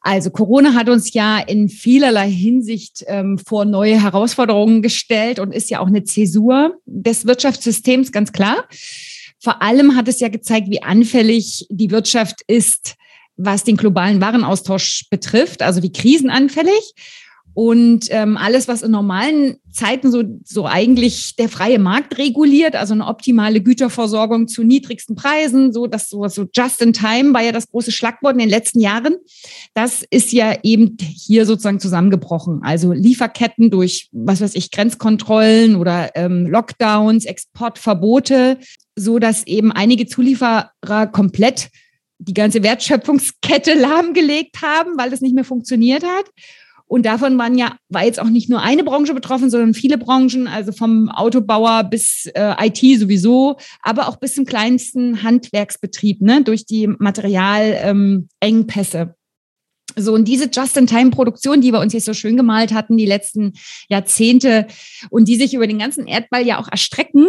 Also 0.03 0.31
Corona 0.31 0.75
hat 0.75 0.89
uns 0.89 1.15
ja 1.15 1.39
in 1.39 1.69
vielerlei 1.69 2.31
Hinsicht 2.31 3.05
ähm, 3.07 3.39
vor 3.39 3.65
neue 3.65 4.01
Herausforderungen 4.01 4.83
gestellt 4.83 5.39
und 5.39 5.53
ist 5.53 5.71
ja 5.71 5.81
auch 5.81 5.87
eine 5.87 6.05
Zäsur 6.05 6.77
des 6.85 7.27
Wirtschaftssystems, 7.27 8.13
ganz 8.13 8.33
klar. 8.33 8.69
Vor 9.41 9.63
allem 9.63 9.97
hat 9.97 10.09
es 10.09 10.21
ja 10.21 10.29
gezeigt, 10.29 10.71
wie 10.71 10.83
anfällig 10.83 11.67
die 11.71 11.91
Wirtschaft 11.91 12.43
ist, 12.47 12.97
was 13.37 13.65
den 13.65 13.77
globalen 13.77 14.21
Warenaustausch 14.21 15.07
betrifft, 15.11 15.63
also 15.63 15.83
wie 15.83 15.93
krisenanfällig. 15.93 16.95
Und 17.57 18.09
ähm, 18.11 18.37
alles, 18.37 18.69
was 18.69 18.83
in 18.83 18.91
normalen 18.91 19.57
Zeiten 19.73 20.13
so, 20.13 20.23
so 20.45 20.67
eigentlich 20.67 21.37
der 21.37 21.49
freie 21.49 21.79
Markt 21.79 22.19
reguliert, 22.19 22.77
also 22.77 22.93
eine 22.93 23.07
optimale 23.07 23.63
Güterversorgung 23.63 24.47
zu 24.47 24.63
niedrigsten 24.63 25.17
Preisen, 25.17 25.73
so 25.73 25.87
dass 25.87 26.11
so, 26.11 26.29
so 26.29 26.45
just 26.55 26.83
in 26.83 26.93
time 26.93 27.33
war 27.33 27.41
ja 27.41 27.53
das 27.53 27.71
große 27.71 27.93
Schlagwort 27.93 28.35
in 28.35 28.41
den 28.41 28.51
letzten 28.51 28.79
Jahren. 28.81 29.17
Das 29.73 30.05
ist 30.11 30.33
ja 30.33 30.59
eben 30.65 30.99
hier 31.01 31.47
sozusagen 31.47 31.81
zusammengebrochen. 31.81 32.61
Also 32.63 32.93
Lieferketten 32.93 33.71
durch, 33.71 34.11
was 34.13 34.43
weiß 34.43 34.55
ich, 34.55 34.71
Grenzkontrollen 34.71 35.77
oder 35.77 36.11
ähm, 36.15 36.47
Lockdowns, 36.47 37.25
Exportverbote, 37.25 38.59
so 38.97 39.19
dass 39.19 39.47
eben 39.47 39.73
einige 39.73 40.07
Zulieferer 40.07 41.07
komplett 41.11 41.71
die 42.19 42.35
ganze 42.35 42.63
Wertschöpfungskette 42.63 43.75
lahmgelegt 43.79 44.63
haben, 44.63 44.97
weil 44.97 45.13
es 45.13 45.21
nicht 45.21 45.35
mehr 45.35 45.45
funktioniert 45.45 46.05
hat. 46.05 46.27
Und 46.89 47.05
davon 47.05 47.37
waren 47.37 47.59
ja, 47.59 47.77
war 47.89 48.05
jetzt 48.05 48.21
auch 48.21 48.29
nicht 48.29 48.49
nur 48.49 48.63
eine 48.63 48.85
Branche 48.85 49.13
betroffen, 49.13 49.51
sondern 49.51 49.75
viele 49.75 49.99
Branchen, 49.99 50.47
also 50.47 50.71
vom 50.71 51.09
Autobauer 51.09 51.83
bis 51.85 52.31
äh, 52.35 52.55
IT 52.65 52.79
sowieso, 53.01 53.57
aber 53.83 54.09
auch 54.09 54.17
bis 54.17 54.37
zum 54.37 54.45
kleinsten 54.45 55.25
Handwerksbetrieb, 55.25 56.23
ne, 56.23 56.45
durch 56.45 56.65
die 56.65 56.87
Materialengpässe. 56.87 58.99
Ähm, 58.99 59.15
so, 59.99 60.13
und 60.13 60.27
diese 60.29 60.51
Just-in-Time-Produktion, 60.53 61.63
die 61.63 61.73
wir 61.73 61.81
uns 61.81 61.95
jetzt 61.95 62.05
so 62.05 62.13
schön 62.13 62.37
gemalt 62.37 62.73
hatten, 62.73 62.99
die 62.99 63.07
letzten 63.07 63.55
Jahrzehnte 63.89 64.67
und 65.09 65.27
die 65.27 65.37
sich 65.37 65.55
über 65.55 65.67
den 65.67 65.79
ganzen 65.79 66.07
Erdball 66.07 66.47
ja 66.47 66.59
auch 66.61 66.69
erstrecken, 66.71 67.27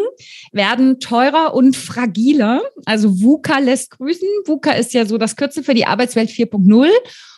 werden 0.52 1.00
teurer 1.00 1.54
und 1.54 1.78
fragiler. 1.78 2.62
Also 2.86 3.22
VUCA 3.22 3.60
lässt 3.60 3.92
grüßen. 3.92 4.28
VUCA 4.46 4.72
ist 4.74 4.94
ja 4.94 5.06
so 5.06 5.18
das 5.18 5.38
Kürzel 5.38 5.64
für 5.64 5.74
die 5.74 5.86
Arbeitswelt 5.86 6.30
4.0. 6.30 6.90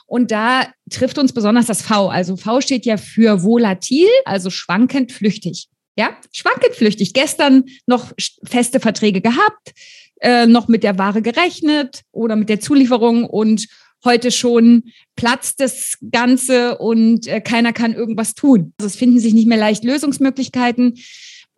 Und 0.07 0.31
da 0.31 0.67
trifft 0.89 1.19
uns 1.19 1.33
besonders 1.33 1.67
das 1.67 1.83
V. 1.83 2.09
Also 2.09 2.35
V 2.35 2.61
steht 2.61 2.87
ja 2.87 2.97
für 2.97 3.43
volatil, 3.43 4.07
also 4.25 4.49
schwankend 4.49 5.11
flüchtig. 5.11 5.67
Ja, 5.95 6.17
schwankend 6.31 6.73
flüchtig. 6.75 7.13
Gestern 7.13 7.65
noch 7.85 8.13
feste 8.43 8.79
Verträge 8.79 9.21
gehabt, 9.21 9.73
äh, 10.21 10.47
noch 10.47 10.67
mit 10.67 10.83
der 10.83 10.97
Ware 10.97 11.21
gerechnet 11.21 12.01
oder 12.11 12.35
mit 12.35 12.49
der 12.49 12.59
Zulieferung 12.59 13.25
und 13.25 13.67
heute 14.05 14.31
schon 14.31 14.83
platzt 15.15 15.59
das 15.59 15.97
Ganze 16.11 16.77
und 16.77 17.27
äh, 17.27 17.41
keiner 17.41 17.73
kann 17.73 17.93
irgendwas 17.93 18.33
tun. 18.33 18.73
Also 18.79 18.87
es 18.87 18.95
finden 18.95 19.19
sich 19.19 19.33
nicht 19.33 19.47
mehr 19.47 19.57
leicht 19.57 19.83
Lösungsmöglichkeiten. 19.83 20.97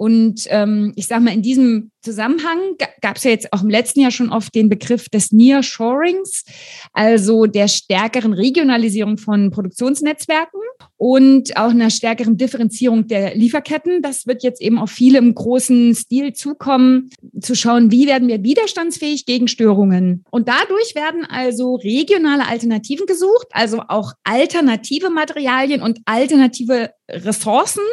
Und 0.01 0.45
ähm, 0.47 0.93
ich 0.95 1.05
sage 1.05 1.21
mal, 1.21 1.31
in 1.31 1.43
diesem 1.43 1.91
Zusammenhang 2.01 2.57
gab 3.01 3.17
es 3.17 3.23
ja 3.23 3.29
jetzt 3.29 3.53
auch 3.53 3.61
im 3.61 3.69
letzten 3.69 3.99
Jahr 3.99 4.09
schon 4.09 4.31
oft 4.31 4.55
den 4.55 4.67
Begriff 4.67 5.09
des 5.09 5.31
Nearshorings, 5.31 6.43
also 6.91 7.45
der 7.45 7.67
stärkeren 7.67 8.33
Regionalisierung 8.33 9.19
von 9.19 9.51
Produktionsnetzwerken 9.51 10.59
und 10.97 11.55
auch 11.55 11.69
einer 11.69 11.91
stärkeren 11.91 12.35
Differenzierung 12.35 13.05
der 13.05 13.35
Lieferketten. 13.35 14.01
Das 14.01 14.25
wird 14.25 14.41
jetzt 14.41 14.59
eben 14.59 14.79
auf 14.79 14.89
viele 14.89 15.19
im 15.19 15.35
großen 15.35 15.93
Stil 15.93 16.33
zukommen, 16.33 17.11
zu 17.39 17.53
schauen, 17.53 17.91
wie 17.91 18.07
werden 18.07 18.27
wir 18.27 18.43
widerstandsfähig 18.43 19.27
gegen 19.27 19.47
Störungen. 19.47 20.25
Und 20.31 20.47
dadurch 20.47 20.95
werden 20.95 21.25
also 21.25 21.75
regionale 21.75 22.47
Alternativen 22.47 23.05
gesucht, 23.05 23.49
also 23.51 23.83
auch 23.87 24.13
alternative 24.23 25.11
Materialien 25.11 25.83
und 25.83 25.99
alternative 26.05 26.89
Ressourcen, 27.07 27.83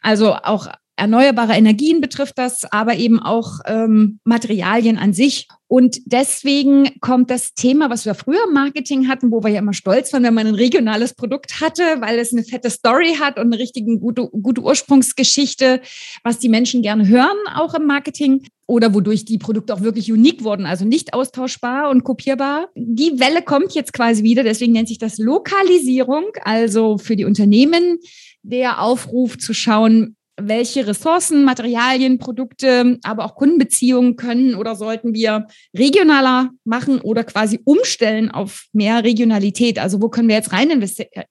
also 0.00 0.32
auch 0.34 0.66
erneuerbare 0.96 1.54
Energien 1.54 2.00
betrifft 2.00 2.38
das, 2.38 2.64
aber 2.70 2.96
eben 2.96 3.20
auch 3.20 3.60
ähm, 3.66 4.20
Materialien 4.24 4.96
an 4.96 5.12
sich. 5.12 5.48
Und 5.66 5.98
deswegen 6.04 7.00
kommt 7.00 7.30
das 7.30 7.54
Thema, 7.54 7.90
was 7.90 8.04
wir 8.04 8.14
früher 8.14 8.44
im 8.46 8.52
Marketing 8.52 9.08
hatten, 9.08 9.32
wo 9.32 9.42
wir 9.42 9.50
ja 9.50 9.58
immer 9.58 9.72
stolz 9.72 10.12
waren, 10.12 10.22
wenn 10.22 10.34
man 10.34 10.46
ein 10.46 10.54
regionales 10.54 11.14
Produkt 11.14 11.60
hatte, 11.60 11.82
weil 12.00 12.18
es 12.18 12.32
eine 12.32 12.44
fette 12.44 12.70
Story 12.70 13.16
hat 13.18 13.38
und 13.38 13.46
eine 13.46 13.58
richtige 13.58 13.98
gute, 13.98 14.28
gute 14.28 14.60
Ursprungsgeschichte, 14.60 15.80
was 16.22 16.38
die 16.38 16.48
Menschen 16.48 16.82
gerne 16.82 17.08
hören, 17.08 17.36
auch 17.56 17.74
im 17.74 17.86
Marketing. 17.86 18.46
Oder 18.66 18.94
wodurch 18.94 19.26
die 19.26 19.36
Produkte 19.36 19.74
auch 19.74 19.82
wirklich 19.82 20.10
unique 20.10 20.42
wurden, 20.42 20.64
also 20.64 20.86
nicht 20.86 21.12
austauschbar 21.12 21.90
und 21.90 22.02
kopierbar. 22.02 22.70
Die 22.74 23.20
Welle 23.20 23.42
kommt 23.42 23.74
jetzt 23.74 23.92
quasi 23.92 24.22
wieder, 24.22 24.42
deswegen 24.42 24.72
nennt 24.72 24.88
sich 24.88 24.96
das 24.96 25.18
Lokalisierung, 25.18 26.24
also 26.44 26.96
für 26.96 27.14
die 27.14 27.26
Unternehmen 27.26 27.98
der 28.42 28.80
Aufruf 28.80 29.36
zu 29.36 29.52
schauen, 29.52 30.16
welche 30.36 30.86
Ressourcen, 30.86 31.44
Materialien, 31.44 32.18
Produkte, 32.18 32.98
aber 33.02 33.24
auch 33.24 33.34
Kundenbeziehungen 33.36 34.16
können 34.16 34.54
oder 34.54 34.74
sollten 34.74 35.14
wir 35.14 35.46
regionaler 35.76 36.50
machen 36.64 37.00
oder 37.00 37.24
quasi 37.24 37.60
umstellen 37.64 38.30
auf 38.30 38.66
mehr 38.72 39.04
Regionalität? 39.04 39.78
Also 39.78 40.02
wo 40.02 40.08
können 40.08 40.28
wir 40.28 40.36
jetzt 40.36 40.52
rein 40.52 40.70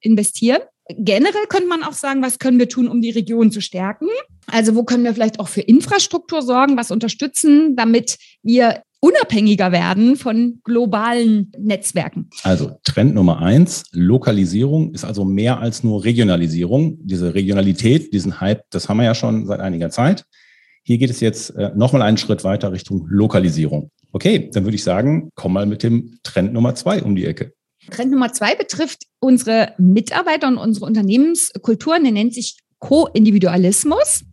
investieren? 0.00 0.60
Generell 0.88 1.46
könnte 1.48 1.68
man 1.68 1.82
auch 1.82 1.92
sagen, 1.94 2.22
was 2.22 2.38
können 2.38 2.58
wir 2.58 2.68
tun, 2.68 2.88
um 2.88 3.00
die 3.00 3.10
Region 3.10 3.50
zu 3.50 3.60
stärken? 3.60 4.08
Also 4.46 4.74
wo 4.74 4.84
können 4.84 5.04
wir 5.04 5.14
vielleicht 5.14 5.40
auch 5.40 5.48
für 5.48 5.62
Infrastruktur 5.62 6.42
sorgen, 6.42 6.76
was 6.76 6.90
unterstützen, 6.90 7.74
damit 7.76 8.18
wir 8.42 8.82
unabhängiger 9.04 9.70
werden 9.70 10.16
von 10.16 10.60
globalen 10.64 11.52
Netzwerken. 11.58 12.30
Also 12.42 12.78
Trend 12.84 13.14
Nummer 13.14 13.42
eins, 13.42 13.84
Lokalisierung 13.92 14.94
ist 14.94 15.04
also 15.04 15.26
mehr 15.26 15.60
als 15.60 15.84
nur 15.84 16.04
Regionalisierung. 16.04 16.96
Diese 17.02 17.34
Regionalität, 17.34 18.14
diesen 18.14 18.40
Hype, 18.40 18.62
das 18.70 18.88
haben 18.88 18.96
wir 18.96 19.04
ja 19.04 19.14
schon 19.14 19.44
seit 19.44 19.60
einiger 19.60 19.90
Zeit. 19.90 20.24
Hier 20.84 20.96
geht 20.96 21.10
es 21.10 21.20
jetzt 21.20 21.50
äh, 21.50 21.70
nochmal 21.76 22.00
einen 22.00 22.16
Schritt 22.16 22.44
weiter 22.44 22.72
Richtung 22.72 23.06
Lokalisierung. 23.10 23.90
Okay, 24.12 24.48
dann 24.54 24.64
würde 24.64 24.76
ich 24.76 24.84
sagen, 24.84 25.28
komm 25.34 25.52
mal 25.52 25.66
mit 25.66 25.82
dem 25.82 26.18
Trend 26.22 26.54
Nummer 26.54 26.74
zwei 26.74 27.02
um 27.02 27.14
die 27.14 27.26
Ecke. 27.26 27.52
Trend 27.90 28.10
Nummer 28.10 28.32
zwei 28.32 28.54
betrifft 28.54 29.02
unsere 29.20 29.74
Mitarbeiter 29.76 30.48
und 30.48 30.56
unsere 30.56 30.86
Unternehmenskulturen. 30.86 32.04
Der 32.04 32.12
nennt 32.12 32.32
sich 32.32 32.56
Co-Individualismus. 32.78 34.24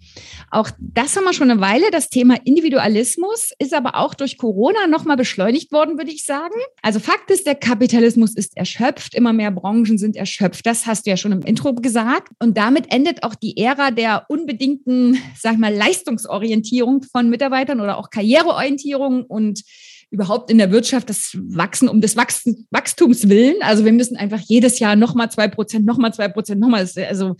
Auch 0.49 0.69
das 0.79 1.15
haben 1.15 1.23
wir 1.23 1.33
schon 1.33 1.49
eine 1.49 1.61
Weile. 1.61 1.91
Das 1.91 2.09
Thema 2.09 2.35
Individualismus 2.43 3.51
ist 3.57 3.73
aber 3.73 3.95
auch 3.95 4.13
durch 4.13 4.37
Corona 4.37 4.87
nochmal 4.87 5.17
beschleunigt 5.17 5.71
worden, 5.71 5.97
würde 5.97 6.11
ich 6.11 6.25
sagen. 6.25 6.55
Also 6.81 6.99
Fakt 6.99 7.31
ist, 7.31 7.45
der 7.45 7.55
Kapitalismus 7.55 8.35
ist 8.35 8.57
erschöpft. 8.57 9.15
Immer 9.15 9.33
mehr 9.33 9.51
Branchen 9.51 9.97
sind 9.97 10.15
erschöpft. 10.15 10.65
Das 10.65 10.85
hast 10.85 11.05
du 11.05 11.11
ja 11.11 11.17
schon 11.17 11.31
im 11.31 11.41
Intro 11.41 11.73
gesagt. 11.73 12.33
Und 12.39 12.57
damit 12.57 12.91
endet 12.93 13.23
auch 13.23 13.35
die 13.35 13.57
Ära 13.57 13.91
der 13.91 14.25
unbedingten, 14.27 15.17
sag 15.39 15.57
mal, 15.57 15.73
Leistungsorientierung 15.73 17.03
von 17.03 17.29
Mitarbeitern 17.29 17.79
oder 17.79 17.97
auch 17.97 18.09
Karriereorientierung 18.09 19.23
und 19.23 19.63
überhaupt 20.11 20.51
in 20.51 20.57
der 20.57 20.71
Wirtschaft 20.71 21.09
das 21.09 21.37
Wachsen 21.39 21.87
um 21.87 22.01
des 22.01 22.17
Wachstums 22.17 23.29
willen. 23.29 23.55
Also 23.61 23.85
wir 23.85 23.93
müssen 23.93 24.17
einfach 24.17 24.41
jedes 24.41 24.79
Jahr 24.79 24.97
nochmal 24.97 25.31
zwei 25.31 25.47
Prozent, 25.47 25.85
nochmal 25.85 26.13
zwei 26.13 26.27
Prozent, 26.27 26.59
nochmal. 26.59 26.85
Also 27.07 27.35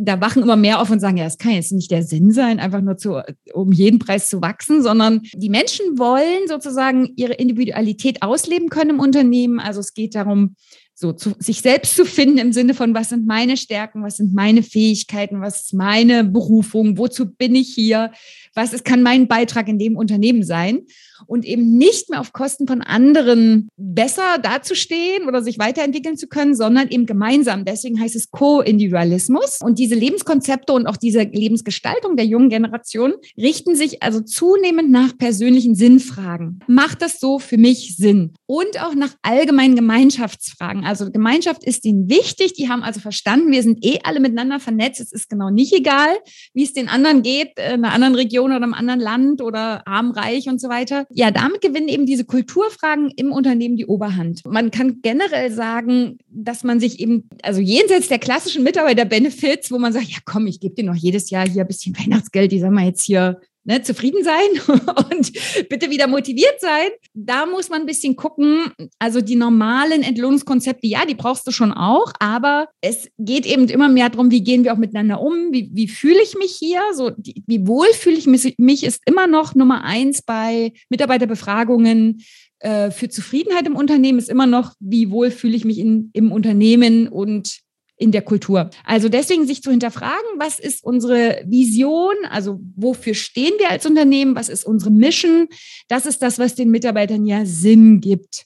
da 0.00 0.20
wachen 0.20 0.42
immer 0.42 0.56
mehr 0.56 0.80
auf 0.80 0.90
und 0.90 1.00
sagen, 1.00 1.16
ja, 1.16 1.26
es 1.26 1.38
kann 1.38 1.52
jetzt 1.52 1.72
nicht 1.72 1.90
der 1.90 2.02
Sinn 2.02 2.32
sein, 2.32 2.60
einfach 2.60 2.80
nur 2.80 2.96
zu, 2.96 3.22
um 3.52 3.72
jeden 3.72 3.98
Preis 3.98 4.28
zu 4.28 4.40
wachsen, 4.40 4.82
sondern 4.82 5.22
die 5.34 5.50
Menschen 5.50 5.98
wollen 5.98 6.48
sozusagen 6.48 7.10
ihre 7.16 7.34
Individualität 7.34 8.22
ausleben 8.22 8.68
können 8.68 8.90
im 8.90 9.00
Unternehmen. 9.00 9.60
Also 9.60 9.80
es 9.80 9.94
geht 9.94 10.14
darum, 10.14 10.56
so 10.94 11.12
zu, 11.12 11.32
sich 11.38 11.60
selbst 11.60 11.96
zu 11.96 12.04
finden 12.04 12.38
im 12.38 12.52
Sinne 12.52 12.72
von, 12.72 12.94
was 12.94 13.08
sind 13.08 13.26
meine 13.26 13.56
Stärken, 13.56 14.02
was 14.02 14.16
sind 14.16 14.32
meine 14.32 14.62
Fähigkeiten, 14.62 15.40
was 15.40 15.62
ist 15.62 15.74
meine 15.74 16.22
Berufung, 16.24 16.98
wozu 16.98 17.34
bin 17.34 17.54
ich 17.56 17.74
hier, 17.74 18.12
was 18.54 18.72
ist, 18.72 18.84
kann 18.84 19.02
mein 19.02 19.28
Beitrag 19.28 19.68
in 19.68 19.78
dem 19.78 19.96
Unternehmen 19.96 20.42
sein 20.42 20.82
und 21.26 21.44
eben 21.44 21.76
nicht 21.76 22.10
mehr 22.10 22.20
auf 22.20 22.32
Kosten 22.32 22.66
von 22.66 22.82
anderen 22.82 23.68
besser 23.76 24.38
dazustehen 24.42 25.26
oder 25.26 25.42
sich 25.42 25.58
weiterentwickeln 25.58 26.16
zu 26.16 26.26
können, 26.26 26.54
sondern 26.54 26.88
eben 26.88 27.06
gemeinsam. 27.06 27.64
Deswegen 27.64 28.00
heißt 28.00 28.16
es 28.16 28.30
Co-Individualismus. 28.30 29.58
Und 29.62 29.78
diese 29.78 29.94
Lebenskonzepte 29.94 30.72
und 30.72 30.86
auch 30.86 30.96
diese 30.96 31.22
Lebensgestaltung 31.22 32.16
der 32.16 32.26
jungen 32.26 32.48
Generation 32.48 33.14
richten 33.36 33.74
sich 33.74 34.02
also 34.02 34.20
zunehmend 34.20 34.90
nach 34.90 35.16
persönlichen 35.16 35.74
Sinnfragen. 35.74 36.60
Macht 36.66 37.02
das 37.02 37.20
so 37.20 37.38
für 37.38 37.58
mich 37.58 37.96
Sinn? 37.96 38.34
Und 38.46 38.80
auch 38.82 38.94
nach 38.94 39.14
allgemeinen 39.22 39.76
Gemeinschaftsfragen. 39.76 40.84
Also 40.84 41.10
Gemeinschaft 41.10 41.64
ist 41.64 41.84
ihnen 41.84 42.08
wichtig. 42.08 42.54
Die 42.54 42.68
haben 42.68 42.82
also 42.82 43.00
verstanden, 43.00 43.52
wir 43.52 43.62
sind 43.62 43.84
eh 43.84 44.00
alle 44.04 44.20
miteinander 44.20 44.60
vernetzt. 44.60 45.00
Es 45.00 45.12
ist 45.12 45.28
genau 45.28 45.50
nicht 45.50 45.72
egal, 45.72 46.14
wie 46.52 46.64
es 46.64 46.72
den 46.72 46.88
anderen 46.88 47.22
geht, 47.22 47.52
in 47.58 47.84
einer 47.84 47.92
anderen 47.92 48.14
Region 48.14 48.43
oder 48.52 48.56
einem 48.56 48.74
anderen 48.74 49.00
Land 49.00 49.40
oder 49.40 49.86
arm, 49.86 50.10
reich 50.10 50.48
und 50.48 50.60
so 50.60 50.68
weiter 50.68 51.04
ja, 51.10 51.30
damit 51.30 51.60
gewinnen 51.60 51.88
eben 51.88 52.06
diese 52.06 52.24
Kulturfragen 52.24 53.10
im 53.16 53.32
Unternehmen 53.32 53.76
die 53.76 53.86
Oberhand. 53.86 54.42
Man 54.44 54.70
kann 54.70 55.00
generell 55.02 55.50
sagen, 55.52 56.18
dass 56.28 56.64
man 56.64 56.80
sich 56.80 57.00
eben, 57.00 57.28
also 57.42 57.60
jenseits 57.60 58.08
der 58.08 58.18
klassischen 58.18 58.64
Mitarbeiter-Benefits, 58.64 59.70
wo 59.70 59.78
man 59.78 59.92
sagt, 59.92 60.08
ja 60.08 60.18
komm, 60.24 60.46
ich 60.46 60.60
gebe 60.60 60.74
dir 60.74 60.84
noch 60.84 60.94
jedes 60.94 61.30
Jahr 61.30 61.48
hier 61.48 61.62
ein 61.62 61.68
bisschen 61.68 61.96
Weihnachtsgeld, 61.98 62.52
die 62.52 62.60
sagen 62.60 62.74
wir 62.74 62.84
jetzt 62.84 63.04
hier 63.04 63.40
ne, 63.64 63.82
zufrieden 63.82 64.22
sein 64.22 64.78
und 65.10 65.32
bitte 65.68 65.90
wieder 65.90 66.06
motiviert 66.06 66.60
sein. 66.60 66.88
Da 67.14 67.46
muss 67.46 67.68
man 67.68 67.80
ein 67.80 67.86
bisschen 67.86 68.16
gucken. 68.16 68.72
Also 68.98 69.20
die 69.20 69.36
normalen 69.36 70.02
Entlohnungskonzepte, 70.02 70.86
ja, 70.86 71.04
die 71.06 71.14
brauchst 71.14 71.46
du 71.46 71.50
schon 71.50 71.72
auch, 71.72 72.12
aber 72.20 72.68
es 72.80 73.08
geht 73.18 73.46
eben 73.46 73.68
immer 73.68 73.88
mehr 73.88 74.10
darum, 74.10 74.30
wie 74.30 74.42
gehen 74.42 74.64
wir 74.64 74.72
auch 74.72 74.78
miteinander 74.78 75.20
um, 75.20 75.52
wie, 75.52 75.70
wie 75.72 75.88
fühle 75.88 76.22
ich 76.22 76.36
mich 76.36 76.52
hier, 76.52 76.80
so 76.94 77.10
die, 77.16 77.42
wie 77.46 77.66
wohl 77.66 77.88
fühle 77.92 78.16
ich 78.16 78.26
mich, 78.26 78.84
ist 78.84 79.02
immer 79.06 79.26
noch 79.26 79.54
Nummer 79.54 79.84
eins 79.84 80.22
bei 80.22 80.72
Mitarbeiterbefragungen 80.90 82.22
äh, 82.60 82.90
für 82.90 83.08
Zufriedenheit 83.08 83.66
im 83.66 83.76
Unternehmen 83.76 84.18
ist 84.18 84.30
immer 84.30 84.46
noch, 84.46 84.72
wie 84.80 85.10
wohl 85.10 85.30
fühle 85.30 85.56
ich 85.56 85.64
mich 85.64 85.78
in, 85.78 86.10
im 86.14 86.32
Unternehmen 86.32 87.08
und 87.08 87.60
in 87.96 88.12
der 88.12 88.22
Kultur. 88.22 88.70
Also 88.84 89.08
deswegen 89.08 89.46
sich 89.46 89.62
zu 89.62 89.70
hinterfragen, 89.70 90.38
was 90.38 90.58
ist 90.58 90.84
unsere 90.84 91.42
Vision, 91.46 92.14
also 92.28 92.60
wofür 92.76 93.14
stehen 93.14 93.54
wir 93.58 93.70
als 93.70 93.86
Unternehmen, 93.86 94.34
was 94.34 94.48
ist 94.48 94.64
unsere 94.64 94.90
Mission, 94.90 95.48
das 95.88 96.06
ist 96.06 96.22
das, 96.22 96.38
was 96.38 96.54
den 96.54 96.70
Mitarbeitern 96.70 97.24
ja 97.26 97.44
Sinn 97.44 98.00
gibt. 98.00 98.44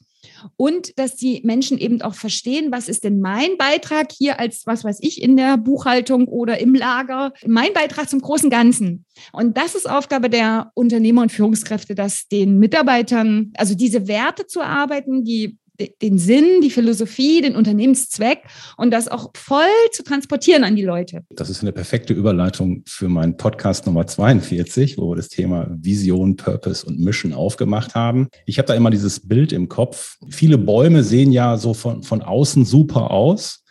Und 0.56 0.98
dass 0.98 1.16
die 1.16 1.40
Menschen 1.44 1.78
eben 1.78 2.02
auch 2.02 2.14
verstehen, 2.14 2.70
was 2.70 2.88
ist 2.88 3.04
denn 3.04 3.20
mein 3.20 3.56
Beitrag 3.56 4.12
hier 4.12 4.38
als, 4.38 4.66
was 4.66 4.84
weiß 4.84 4.98
ich, 5.00 5.22
in 5.22 5.36
der 5.36 5.56
Buchhaltung 5.56 6.28
oder 6.28 6.58
im 6.58 6.74
Lager, 6.74 7.32
mein 7.46 7.72
Beitrag 7.72 8.08
zum 8.08 8.20
großen 8.20 8.50
Ganzen. 8.50 9.04
Und 9.32 9.56
das 9.56 9.74
ist 9.74 9.88
Aufgabe 9.88 10.30
der 10.30 10.70
Unternehmer 10.74 11.22
und 11.22 11.32
Führungskräfte, 11.32 11.94
dass 11.94 12.28
den 12.28 12.58
Mitarbeitern, 12.58 13.52
also 13.56 13.74
diese 13.74 14.06
Werte 14.06 14.46
zu 14.46 14.60
erarbeiten, 14.60 15.24
die 15.24 15.58
den 16.02 16.18
Sinn, 16.18 16.60
die 16.62 16.70
Philosophie, 16.70 17.40
den 17.40 17.54
Unternehmenszweck 17.54 18.40
und 18.76 18.90
das 18.90 19.08
auch 19.08 19.30
voll 19.36 19.60
zu 19.92 20.02
transportieren 20.02 20.64
an 20.64 20.76
die 20.76 20.82
Leute. 20.82 21.24
Das 21.30 21.50
ist 21.50 21.62
eine 21.62 21.72
perfekte 21.72 22.12
Überleitung 22.12 22.82
für 22.86 23.08
meinen 23.08 23.36
Podcast 23.36 23.86
Nummer 23.86 24.06
42, 24.06 24.98
wo 24.98 25.10
wir 25.10 25.16
das 25.16 25.28
Thema 25.28 25.68
Vision, 25.70 26.36
Purpose 26.36 26.84
und 26.84 26.98
Mission 26.98 27.32
aufgemacht 27.32 27.94
haben. 27.94 28.28
Ich 28.46 28.58
habe 28.58 28.66
da 28.66 28.74
immer 28.74 28.90
dieses 28.90 29.28
Bild 29.28 29.52
im 29.52 29.68
Kopf. 29.68 30.16
Viele 30.28 30.58
Bäume 30.58 31.04
sehen 31.04 31.30
ja 31.30 31.56
so 31.56 31.74
von, 31.74 32.02
von 32.02 32.22
außen 32.22 32.64
super 32.64 33.12
aus, 33.12 33.64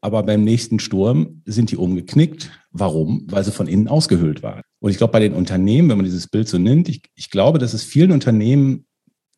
aber 0.00 0.22
beim 0.22 0.44
nächsten 0.44 0.78
Sturm 0.78 1.42
sind 1.44 1.70
die 1.70 1.76
umgeknickt. 1.76 2.50
Warum? 2.70 3.26
Weil 3.28 3.44
sie 3.44 3.52
von 3.52 3.68
innen 3.68 3.88
ausgehöhlt 3.88 4.42
waren. 4.42 4.62
Und 4.78 4.92
ich 4.92 4.96
glaube, 4.96 5.12
bei 5.12 5.20
den 5.20 5.34
Unternehmen, 5.34 5.90
wenn 5.90 5.98
man 5.98 6.06
dieses 6.06 6.28
Bild 6.28 6.48
so 6.48 6.56
nimmt, 6.56 6.88
ich, 6.88 7.02
ich 7.16 7.28
glaube, 7.28 7.58
dass 7.58 7.74
es 7.74 7.82
vielen 7.82 8.12
Unternehmen 8.12 8.86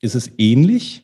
ist 0.00 0.14
es 0.14 0.30
ähnlich 0.38 1.01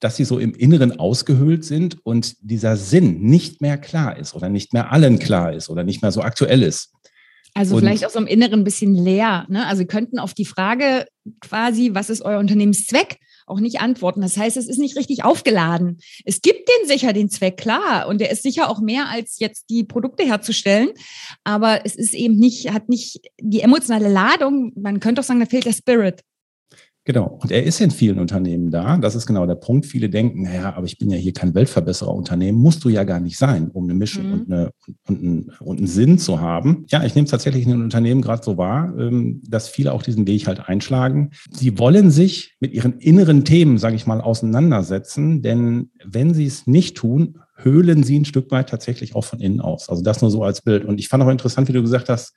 dass 0.00 0.16
sie 0.16 0.24
so 0.24 0.38
im 0.38 0.54
Inneren 0.54 0.98
ausgehöhlt 0.98 1.64
sind 1.64 1.98
und 2.04 2.36
dieser 2.40 2.76
Sinn 2.76 3.20
nicht 3.20 3.60
mehr 3.60 3.78
klar 3.78 4.18
ist 4.18 4.34
oder 4.34 4.48
nicht 4.48 4.72
mehr 4.72 4.92
allen 4.92 5.18
klar 5.18 5.52
ist 5.52 5.68
oder 5.68 5.84
nicht 5.84 6.02
mehr 6.02 6.10
so 6.10 6.22
aktuell 6.22 6.62
ist. 6.62 6.92
Also 7.54 7.76
und 7.76 7.82
vielleicht 7.82 8.06
auch 8.06 8.10
so 8.10 8.18
im 8.18 8.26
Inneren 8.26 8.60
ein 8.60 8.64
bisschen 8.64 8.94
leer. 8.94 9.46
Ne? 9.48 9.66
Also 9.66 9.84
könnten 9.84 10.18
auf 10.18 10.34
die 10.34 10.44
Frage 10.44 11.06
quasi, 11.40 11.90
was 11.92 12.10
ist 12.10 12.22
euer 12.22 12.38
Unternehmenszweck, 12.38 13.18
auch 13.46 13.60
nicht 13.60 13.80
antworten. 13.80 14.20
Das 14.20 14.36
heißt, 14.36 14.56
es 14.56 14.68
ist 14.68 14.78
nicht 14.78 14.96
richtig 14.96 15.24
aufgeladen. 15.24 15.98
Es 16.24 16.40
gibt 16.40 16.68
den 16.68 16.88
sicher 16.88 17.12
den 17.12 17.28
Zweck, 17.28 17.56
klar. 17.56 18.06
Und 18.08 18.20
der 18.20 18.30
ist 18.30 18.42
sicher 18.42 18.70
auch 18.70 18.80
mehr 18.80 19.08
als 19.08 19.38
jetzt 19.40 19.68
die 19.68 19.82
Produkte 19.84 20.24
herzustellen. 20.24 20.90
Aber 21.42 21.84
es 21.84 21.96
ist 21.96 22.14
eben 22.14 22.36
nicht, 22.36 22.72
hat 22.72 22.88
nicht 22.88 23.20
die 23.40 23.60
emotionale 23.60 24.08
Ladung. 24.08 24.72
Man 24.76 25.00
könnte 25.00 25.20
auch 25.20 25.24
sagen, 25.24 25.40
da 25.40 25.46
fehlt 25.46 25.66
der 25.66 25.72
Spirit. 25.72 26.22
Genau. 27.04 27.38
Und 27.40 27.50
er 27.50 27.64
ist 27.64 27.80
in 27.80 27.90
vielen 27.90 28.18
Unternehmen 28.18 28.70
da. 28.70 28.98
Das 28.98 29.14
ist 29.14 29.26
genau 29.26 29.46
der 29.46 29.54
Punkt. 29.54 29.86
Viele 29.86 30.10
denken, 30.10 30.42
naja, 30.42 30.74
aber 30.74 30.84
ich 30.84 30.98
bin 30.98 31.10
ja 31.10 31.16
hier 31.16 31.32
kein 31.32 31.54
Weltverbessererunternehmen. 31.54 32.60
Musst 32.60 32.84
du 32.84 32.90
ja 32.90 33.04
gar 33.04 33.20
nicht 33.20 33.38
sein, 33.38 33.70
um 33.70 33.84
eine 33.84 33.94
Mission 33.94 34.26
mhm. 34.26 34.32
und, 34.32 34.52
eine, 34.52 34.70
und, 35.06 35.22
einen, 35.22 35.52
und 35.60 35.78
einen 35.78 35.86
Sinn 35.86 36.18
zu 36.18 36.40
haben. 36.40 36.84
Ja, 36.88 37.02
ich 37.02 37.14
nehme 37.14 37.24
es 37.24 37.30
tatsächlich 37.30 37.64
in 37.64 37.70
den 37.70 37.82
Unternehmen 37.82 38.20
gerade 38.20 38.44
so 38.44 38.58
wahr, 38.58 38.94
ähm, 38.98 39.40
dass 39.48 39.68
viele 39.68 39.92
auch 39.92 40.02
diesen 40.02 40.26
Weg 40.26 40.46
halt 40.46 40.68
einschlagen. 40.68 41.30
Sie 41.50 41.78
wollen 41.78 42.10
sich 42.10 42.56
mit 42.60 42.74
ihren 42.74 42.98
inneren 42.98 43.46
Themen, 43.46 43.78
sage 43.78 43.96
ich 43.96 44.06
mal, 44.06 44.20
auseinandersetzen. 44.20 45.40
Denn 45.40 45.90
wenn 46.04 46.34
sie 46.34 46.46
es 46.46 46.66
nicht 46.66 46.98
tun, 46.98 47.38
höhlen 47.56 48.02
sie 48.02 48.18
ein 48.18 48.26
Stück 48.26 48.50
weit 48.50 48.68
tatsächlich 48.68 49.14
auch 49.14 49.24
von 49.24 49.40
innen 49.40 49.60
aus. 49.60 49.88
Also 49.88 50.02
das 50.02 50.20
nur 50.20 50.30
so 50.30 50.44
als 50.44 50.60
Bild. 50.60 50.84
Und 50.84 51.00
ich 51.00 51.08
fand 51.08 51.22
auch 51.22 51.30
interessant, 51.30 51.68
wie 51.68 51.72
du 51.72 51.82
gesagt 51.82 52.10
hast, 52.10 52.34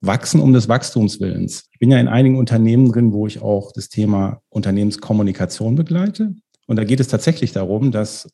wachsen 0.00 0.40
um 0.40 0.52
des 0.52 0.68
Wachstumswillens. 0.68 1.68
Ich 1.72 1.78
bin 1.78 1.90
ja 1.90 1.98
in 1.98 2.08
einigen 2.08 2.38
Unternehmen 2.38 2.90
drin, 2.90 3.12
wo 3.12 3.26
ich 3.26 3.42
auch 3.42 3.72
das 3.72 3.88
Thema 3.88 4.40
Unternehmenskommunikation 4.48 5.74
begleite. 5.74 6.34
Und 6.66 6.76
da 6.76 6.84
geht 6.84 7.00
es 7.00 7.08
tatsächlich 7.08 7.52
darum, 7.52 7.90
dass 7.90 8.28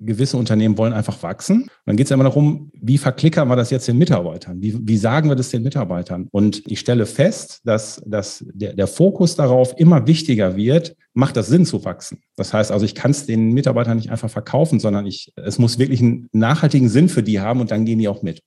gewisse 0.00 0.36
Unternehmen 0.36 0.78
wollen 0.78 0.92
einfach 0.92 1.22
wachsen. 1.22 1.62
Und 1.62 1.70
dann 1.86 1.96
geht 1.96 2.06
es 2.06 2.10
immer 2.10 2.24
darum, 2.24 2.70
wie 2.72 2.98
verklickern 2.98 3.48
wir 3.48 3.56
das 3.56 3.70
jetzt 3.70 3.88
den 3.88 3.98
Mitarbeitern? 3.98 4.60
Wie, 4.62 4.78
wie 4.86 4.96
sagen 4.96 5.28
wir 5.28 5.36
das 5.36 5.50
den 5.50 5.62
Mitarbeitern? 5.62 6.28
Und 6.30 6.62
ich 6.66 6.80
stelle 6.80 7.06
fest, 7.06 7.60
dass, 7.64 8.02
dass 8.06 8.44
der, 8.52 8.74
der 8.74 8.86
Fokus 8.86 9.34
darauf 9.34 9.74
immer 9.78 10.06
wichtiger 10.06 10.56
wird, 10.56 10.94
macht 11.14 11.36
das 11.36 11.48
Sinn 11.48 11.66
zu 11.66 11.84
wachsen? 11.84 12.20
Das 12.36 12.52
heißt 12.52 12.70
also, 12.70 12.84
ich 12.84 12.94
kann 12.94 13.10
es 13.10 13.26
den 13.26 13.52
Mitarbeitern 13.52 13.96
nicht 13.96 14.10
einfach 14.10 14.30
verkaufen, 14.30 14.78
sondern 14.78 15.06
ich, 15.06 15.32
es 15.36 15.58
muss 15.58 15.78
wirklich 15.78 16.00
einen 16.00 16.28
nachhaltigen 16.32 16.88
Sinn 16.88 17.08
für 17.08 17.22
die 17.22 17.40
haben 17.40 17.60
und 17.60 17.70
dann 17.70 17.84
gehen 17.84 17.98
die 17.98 18.08
auch 18.08 18.22
mit. 18.22 18.42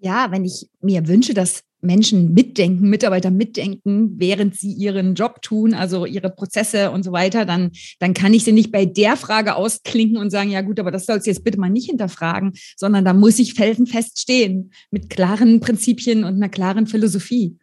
Ja, 0.00 0.30
wenn 0.30 0.44
ich 0.44 0.68
mir 0.80 1.06
wünsche, 1.08 1.34
dass 1.34 1.62
Menschen 1.82 2.34
mitdenken, 2.34 2.88
Mitarbeiter 2.88 3.30
mitdenken, 3.30 4.18
während 4.18 4.56
sie 4.56 4.72
ihren 4.72 5.14
Job 5.14 5.40
tun, 5.42 5.74
also 5.74 6.04
ihre 6.04 6.30
Prozesse 6.30 6.90
und 6.90 7.02
so 7.02 7.12
weiter, 7.12 7.44
dann, 7.44 7.70
dann 7.98 8.14
kann 8.14 8.34
ich 8.34 8.44
sie 8.44 8.52
nicht 8.52 8.70
bei 8.70 8.84
der 8.84 9.16
Frage 9.16 9.56
ausklinken 9.56 10.18
und 10.18 10.30
sagen, 10.30 10.50
ja 10.50 10.60
gut, 10.60 10.78
aber 10.78 10.90
das 10.90 11.06
sollst 11.06 11.26
du 11.26 11.30
jetzt 11.30 11.44
bitte 11.44 11.58
mal 11.58 11.70
nicht 11.70 11.88
hinterfragen, 11.88 12.52
sondern 12.76 13.04
da 13.04 13.14
muss 13.14 13.38
ich 13.38 13.54
felsenfest 13.54 14.20
stehen 14.20 14.72
mit 14.90 15.10
klaren 15.10 15.60
Prinzipien 15.60 16.24
und 16.24 16.34
einer 16.34 16.48
klaren 16.48 16.86
Philosophie. 16.86 17.56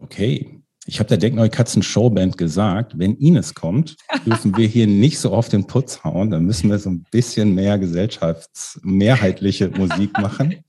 Okay, 0.00 0.60
ich 0.88 0.98
habe 1.00 1.08
der 1.08 1.18
Denkneue 1.18 1.50
Katzen 1.50 1.82
Showband 1.82 2.38
gesagt, 2.38 2.98
wenn 2.98 3.14
Ines 3.16 3.52
kommt, 3.54 3.96
dürfen 4.24 4.56
wir 4.56 4.66
hier 4.66 4.86
nicht 4.86 5.18
so 5.18 5.32
auf 5.32 5.50
den 5.50 5.66
Putz 5.66 6.02
hauen. 6.02 6.30
Dann 6.30 6.46
müssen 6.46 6.70
wir 6.70 6.78
so 6.78 6.88
ein 6.88 7.04
bisschen 7.10 7.54
mehr 7.54 7.78
gesellschaftsmehrheitliche 7.78 9.68
Musik 9.70 10.18
machen. 10.18 10.56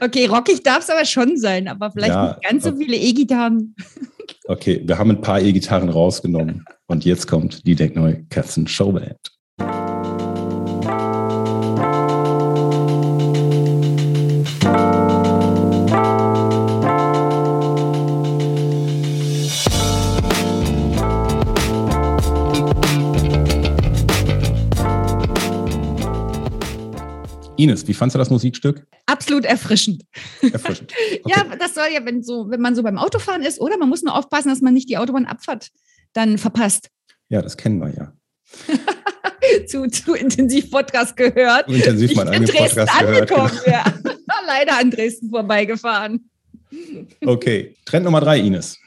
Okay, 0.00 0.26
rockig 0.26 0.62
darf 0.62 0.84
es 0.84 0.90
aber 0.90 1.04
schon 1.04 1.36
sein, 1.36 1.66
aber 1.66 1.90
vielleicht 1.90 2.14
ja, 2.14 2.28
nicht 2.28 2.42
ganz 2.48 2.64
so 2.64 2.76
viele 2.76 2.96
E-Gitarren. 2.96 3.74
Okay, 4.46 4.80
wir 4.84 4.96
haben 4.96 5.10
ein 5.10 5.20
paar 5.20 5.40
E-Gitarren 5.40 5.88
rausgenommen. 5.88 6.64
Und 6.86 7.04
jetzt 7.04 7.26
kommt 7.26 7.66
die 7.66 7.74
Denkneue 7.74 8.24
Katzen 8.30 8.68
Showband. 8.68 9.18
Ines, 27.58 27.88
wie 27.88 27.94
fandest 27.94 28.14
du 28.14 28.18
das 28.18 28.30
Musikstück? 28.30 28.86
Absolut 29.06 29.44
erfrischend. 29.44 30.04
Erfrischend. 30.40 30.92
Okay. 31.08 31.22
ja, 31.26 31.56
das 31.56 31.74
soll 31.74 31.88
ja, 31.92 32.04
wenn, 32.04 32.22
so, 32.22 32.48
wenn 32.50 32.60
man 32.60 32.74
so 32.74 32.82
beim 32.82 32.98
Autofahren 32.98 33.42
ist, 33.42 33.60
oder 33.60 33.76
man 33.76 33.88
muss 33.88 34.02
nur 34.02 34.14
aufpassen, 34.14 34.48
dass 34.48 34.60
man 34.60 34.72
nicht 34.72 34.88
die 34.88 34.96
Autobahnabfahrt 34.96 35.70
dann 36.12 36.38
verpasst. 36.38 36.90
Ja, 37.28 37.42
das 37.42 37.56
kennen 37.56 37.80
wir 37.80 37.92
ja. 37.94 38.12
zu, 39.66 39.88
zu 39.88 40.14
intensiv 40.14 40.70
Podcast 40.70 41.16
gehört. 41.16 41.66
Zu 41.66 41.74
intensiv 41.74 42.14
mein 42.14 42.28
eigener 42.28 42.52
Podcast 42.52 42.78
angekommen, 42.78 43.50
gehört. 43.64 43.66
Ja. 43.66 43.84
Leider 44.46 44.78
an 44.78 44.90
Dresden 44.90 45.30
vorbeigefahren. 45.30 46.30
Okay, 47.24 47.74
Trend 47.84 48.04
Nummer 48.04 48.20
drei, 48.20 48.38
Ines. 48.38 48.78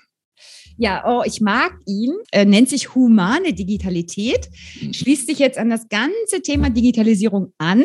Ja, 0.77 1.03
oh, 1.05 1.23
ich 1.25 1.41
mag 1.41 1.73
ihn. 1.85 2.13
Er 2.31 2.45
nennt 2.45 2.69
sich 2.69 2.95
humane 2.95 3.53
Digitalität, 3.53 4.49
hm. 4.79 4.93
schließt 4.93 5.27
sich 5.27 5.39
jetzt 5.39 5.57
an 5.57 5.69
das 5.69 5.89
ganze 5.89 6.41
Thema 6.41 6.69
Digitalisierung 6.69 7.53
an 7.57 7.83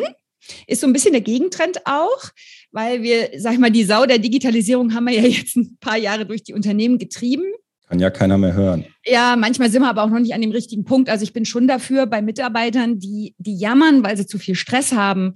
ist 0.67 0.81
so 0.81 0.87
ein 0.87 0.93
bisschen 0.93 1.13
der 1.13 1.21
Gegentrend 1.21 1.85
auch, 1.85 2.31
weil 2.71 3.03
wir, 3.03 3.31
sag 3.37 3.53
ich 3.53 3.59
mal, 3.59 3.71
die 3.71 3.83
Sau 3.83 4.05
der 4.05 4.19
Digitalisierung 4.19 4.93
haben 4.93 5.05
wir 5.05 5.13
ja 5.13 5.21
jetzt 5.27 5.55
ein 5.55 5.77
paar 5.79 5.97
Jahre 5.97 6.25
durch 6.25 6.43
die 6.43 6.53
Unternehmen 6.53 6.97
getrieben. 6.97 7.45
Kann 7.87 7.99
ja 7.99 8.09
keiner 8.09 8.37
mehr 8.37 8.53
hören. 8.53 8.85
Ja, 9.05 9.37
manchmal 9.37 9.71
sind 9.71 9.81
wir 9.81 9.89
aber 9.89 10.03
auch 10.03 10.09
noch 10.09 10.19
nicht 10.19 10.33
an 10.33 10.41
dem 10.41 10.51
richtigen 10.51 10.83
Punkt. 10.83 11.09
Also 11.09 11.23
ich 11.23 11.31
bin 11.31 11.45
schon 11.45 11.67
dafür 11.67 12.05
bei 12.05 12.21
Mitarbeitern, 12.21 12.99
die, 12.99 13.33
die 13.37 13.57
jammern, 13.57 14.03
weil 14.03 14.17
sie 14.17 14.27
zu 14.27 14.37
viel 14.37 14.55
Stress 14.55 14.91
haben, 14.91 15.35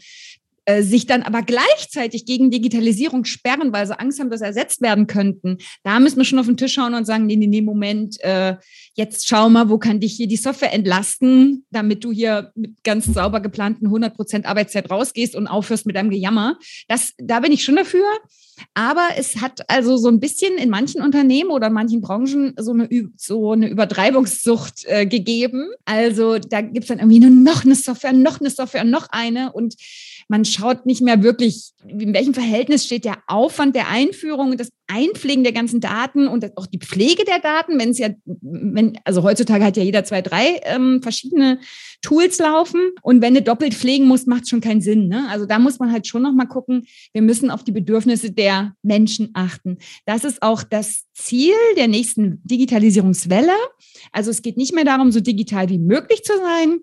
sich 0.81 1.05
dann 1.07 1.23
aber 1.23 1.41
gleichzeitig 1.41 2.25
gegen 2.25 2.51
Digitalisierung 2.51 3.25
sperren, 3.25 3.73
weil 3.73 3.87
sie 3.87 3.99
Angst 3.99 4.19
haben, 4.19 4.29
dass 4.29 4.41
ersetzt 4.41 4.81
werden 4.81 5.07
könnten. 5.07 5.57
Da 5.83 5.99
müssen 5.99 6.17
wir 6.17 6.25
schon 6.25 6.39
auf 6.39 6.45
den 6.45 6.57
Tisch 6.57 6.73
schauen 6.73 6.93
und 6.93 7.05
sagen, 7.05 7.25
nee, 7.25 7.35
nee, 7.35 7.47
nee, 7.47 7.61
Moment, 7.61 8.19
äh, 8.21 8.55
jetzt 8.95 9.27
schau 9.27 9.49
mal, 9.49 9.69
wo 9.69 9.77
kann 9.77 9.99
dich 9.99 10.13
hier 10.13 10.27
die 10.27 10.37
Software 10.37 10.73
entlasten, 10.73 11.65
damit 11.71 12.03
du 12.03 12.11
hier 12.11 12.51
mit 12.55 12.83
ganz 12.83 13.05
sauber 13.05 13.39
geplanten 13.39 13.85
100 13.85 14.15
Prozent 14.15 14.45
Arbeitszeit 14.45 14.89
rausgehst 14.89 15.35
und 15.35 15.47
aufhörst 15.47 15.85
mit 15.85 15.95
deinem 15.95 16.09
Gejammer. 16.09 16.57
Das, 16.87 17.13
da 17.17 17.39
bin 17.39 17.51
ich 17.51 17.63
schon 17.63 17.75
dafür. 17.75 18.05
Aber 18.73 19.09
es 19.17 19.37
hat 19.37 19.69
also 19.69 19.97
so 19.97 20.07
ein 20.07 20.19
bisschen 20.19 20.57
in 20.57 20.69
manchen 20.69 21.01
Unternehmen 21.01 21.49
oder 21.49 21.67
in 21.67 21.73
manchen 21.73 22.01
Branchen 22.01 22.53
so 22.57 22.71
eine, 22.73 22.87
so 23.15 23.53
eine 23.53 23.67
Übertreibungssucht 23.67 24.85
äh, 24.85 25.05
gegeben. 25.05 25.69
Also 25.85 26.37
da 26.37 26.61
gibt 26.61 26.83
es 26.83 26.87
dann 26.87 26.99
irgendwie 26.99 27.19
nur 27.19 27.31
noch 27.31 27.65
eine 27.65 27.75
Software, 27.75 28.13
noch 28.13 28.39
eine 28.39 28.49
Software, 28.49 28.83
noch 28.83 29.07
eine 29.09 29.51
und 29.53 29.75
man 30.27 30.45
schaut 30.45 30.85
nicht 30.85 31.01
mehr 31.01 31.23
wirklich, 31.23 31.71
in 31.87 32.13
welchem 32.13 32.33
Verhältnis 32.33 32.85
steht 32.85 33.05
der 33.05 33.17
Aufwand 33.27 33.75
der 33.75 33.89
Einführung 33.89 34.51
und 34.51 34.59
das 34.59 34.69
Einpflegen 34.87 35.43
der 35.43 35.53
ganzen 35.53 35.79
Daten 35.79 36.27
und 36.27 36.57
auch 36.57 36.65
die 36.65 36.79
Pflege 36.79 37.23
der 37.23 37.39
Daten, 37.39 37.79
wenn 37.79 37.91
es 37.91 37.97
ja, 37.97 38.09
wenn, 38.25 38.97
also 39.05 39.23
heutzutage 39.23 39.63
hat 39.63 39.77
ja 39.77 39.83
jeder 39.83 40.03
zwei, 40.03 40.21
drei 40.21 40.59
ähm, 40.63 41.01
verschiedene 41.01 41.59
Tools 42.01 42.39
laufen 42.39 42.91
und 43.01 43.21
wenn 43.21 43.33
du 43.33 43.41
doppelt 43.41 43.73
pflegen 43.73 44.05
musst, 44.05 44.27
macht 44.27 44.43
es 44.43 44.49
schon 44.49 44.59
keinen 44.59 44.81
Sinn. 44.81 45.07
Ne? 45.07 45.27
Also 45.29 45.45
da 45.45 45.59
muss 45.59 45.79
man 45.79 45.91
halt 45.91 46.07
schon 46.07 46.23
nochmal 46.23 46.47
gucken, 46.47 46.87
wir 47.13 47.21
müssen 47.21 47.51
auf 47.51 47.63
die 47.63 47.71
Bedürfnisse 47.71 48.31
der 48.31 48.73
Menschen 48.81 49.29
achten. 49.33 49.77
Das 50.05 50.25
ist 50.25 50.41
auch 50.41 50.63
das 50.63 51.05
Ziel 51.13 51.55
der 51.77 51.87
nächsten 51.87 52.41
Digitalisierungswelle. 52.43 53.55
Also 54.11 54.29
es 54.29 54.41
geht 54.41 54.57
nicht 54.57 54.73
mehr 54.73 54.85
darum, 54.85 55.11
so 55.11 55.21
digital 55.21 55.69
wie 55.69 55.79
möglich 55.79 56.23
zu 56.23 56.33
sein, 56.37 56.81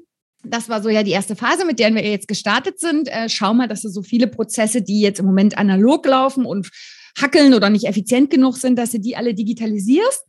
das 0.50 0.68
war 0.68 0.82
so 0.82 0.88
ja 0.88 1.02
die 1.02 1.10
erste 1.10 1.36
Phase, 1.36 1.64
mit 1.64 1.78
der 1.78 1.94
wir 1.94 2.02
jetzt 2.04 2.28
gestartet 2.28 2.80
sind. 2.80 3.08
Äh, 3.08 3.28
schau 3.28 3.54
mal, 3.54 3.68
dass 3.68 3.82
du 3.82 3.88
so 3.88 4.02
viele 4.02 4.26
Prozesse, 4.26 4.82
die 4.82 5.00
jetzt 5.00 5.20
im 5.20 5.26
Moment 5.26 5.56
analog 5.56 6.06
laufen 6.06 6.44
und 6.44 6.70
hackeln 7.20 7.54
oder 7.54 7.70
nicht 7.70 7.86
effizient 7.86 8.30
genug 8.30 8.56
sind, 8.56 8.78
dass 8.78 8.92
du 8.92 9.00
die 9.00 9.16
alle 9.16 9.34
digitalisierst. 9.34 10.24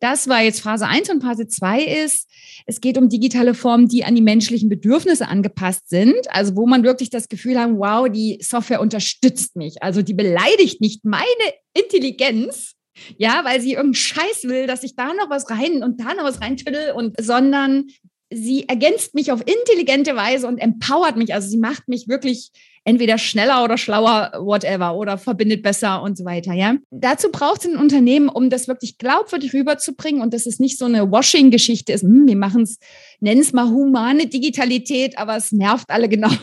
Das 0.00 0.28
war 0.28 0.42
jetzt 0.42 0.62
Phase 0.62 0.86
1 0.86 1.10
und 1.10 1.22
Phase 1.22 1.46
2 1.46 1.82
ist, 1.82 2.26
es 2.66 2.80
geht 2.80 2.96
um 2.96 3.10
digitale 3.10 3.52
Formen, 3.52 3.86
die 3.86 4.02
an 4.04 4.14
die 4.14 4.22
menschlichen 4.22 4.70
Bedürfnisse 4.70 5.28
angepasst 5.28 5.90
sind. 5.90 6.16
Also 6.30 6.56
wo 6.56 6.66
man 6.66 6.84
wirklich 6.84 7.10
das 7.10 7.28
Gefühl 7.28 7.60
hat, 7.60 7.70
wow, 7.72 8.08
die 8.08 8.38
Software 8.42 8.80
unterstützt 8.80 9.56
mich. 9.56 9.82
Also 9.82 10.00
die 10.00 10.14
beleidigt 10.14 10.80
nicht 10.80 11.04
meine 11.04 11.26
Intelligenz, 11.74 12.72
ja, 13.18 13.42
weil 13.44 13.60
sie 13.60 13.72
irgendeinen 13.72 13.94
Scheiß 13.94 14.44
will, 14.44 14.66
dass 14.66 14.82
ich 14.82 14.96
da 14.96 15.12
noch 15.12 15.28
was 15.28 15.50
rein 15.50 15.82
und 15.82 16.00
da 16.00 16.14
noch 16.14 16.24
was 16.24 16.40
reintüttel 16.40 16.92
und, 16.92 17.22
sondern 17.22 17.86
sie 18.32 18.68
ergänzt 18.68 19.14
mich 19.14 19.32
auf 19.32 19.40
intelligente 19.40 20.14
Weise 20.14 20.46
und 20.46 20.58
empowert 20.58 21.16
mich. 21.16 21.34
Also 21.34 21.48
sie 21.48 21.58
macht 21.58 21.88
mich 21.88 22.08
wirklich 22.08 22.52
entweder 22.84 23.18
schneller 23.18 23.62
oder 23.62 23.76
schlauer, 23.76 24.32
whatever, 24.38 24.96
oder 24.96 25.18
verbindet 25.18 25.62
besser 25.62 26.02
und 26.02 26.16
so 26.16 26.24
weiter. 26.24 26.54
Ja, 26.54 26.76
dazu 26.90 27.30
braucht 27.30 27.60
es 27.60 27.70
ein 27.70 27.76
Unternehmen, 27.76 28.28
um 28.28 28.48
das 28.48 28.68
wirklich 28.68 28.96
glaubwürdig 28.96 29.52
rüberzubringen 29.52 30.22
und 30.22 30.32
dass 30.32 30.46
es 30.46 30.58
nicht 30.58 30.78
so 30.78 30.86
eine 30.86 31.10
Washing-Geschichte 31.10 31.92
ist. 31.92 32.02
Hm, 32.02 32.26
wir 32.26 32.36
machen 32.36 32.62
es, 32.62 32.78
nennen 33.20 33.42
es 33.42 33.52
mal 33.52 33.68
humane 33.68 34.28
Digitalität, 34.28 35.18
aber 35.18 35.36
es 35.36 35.52
nervt 35.52 35.90
alle 35.90 36.08
genauso 36.08 36.38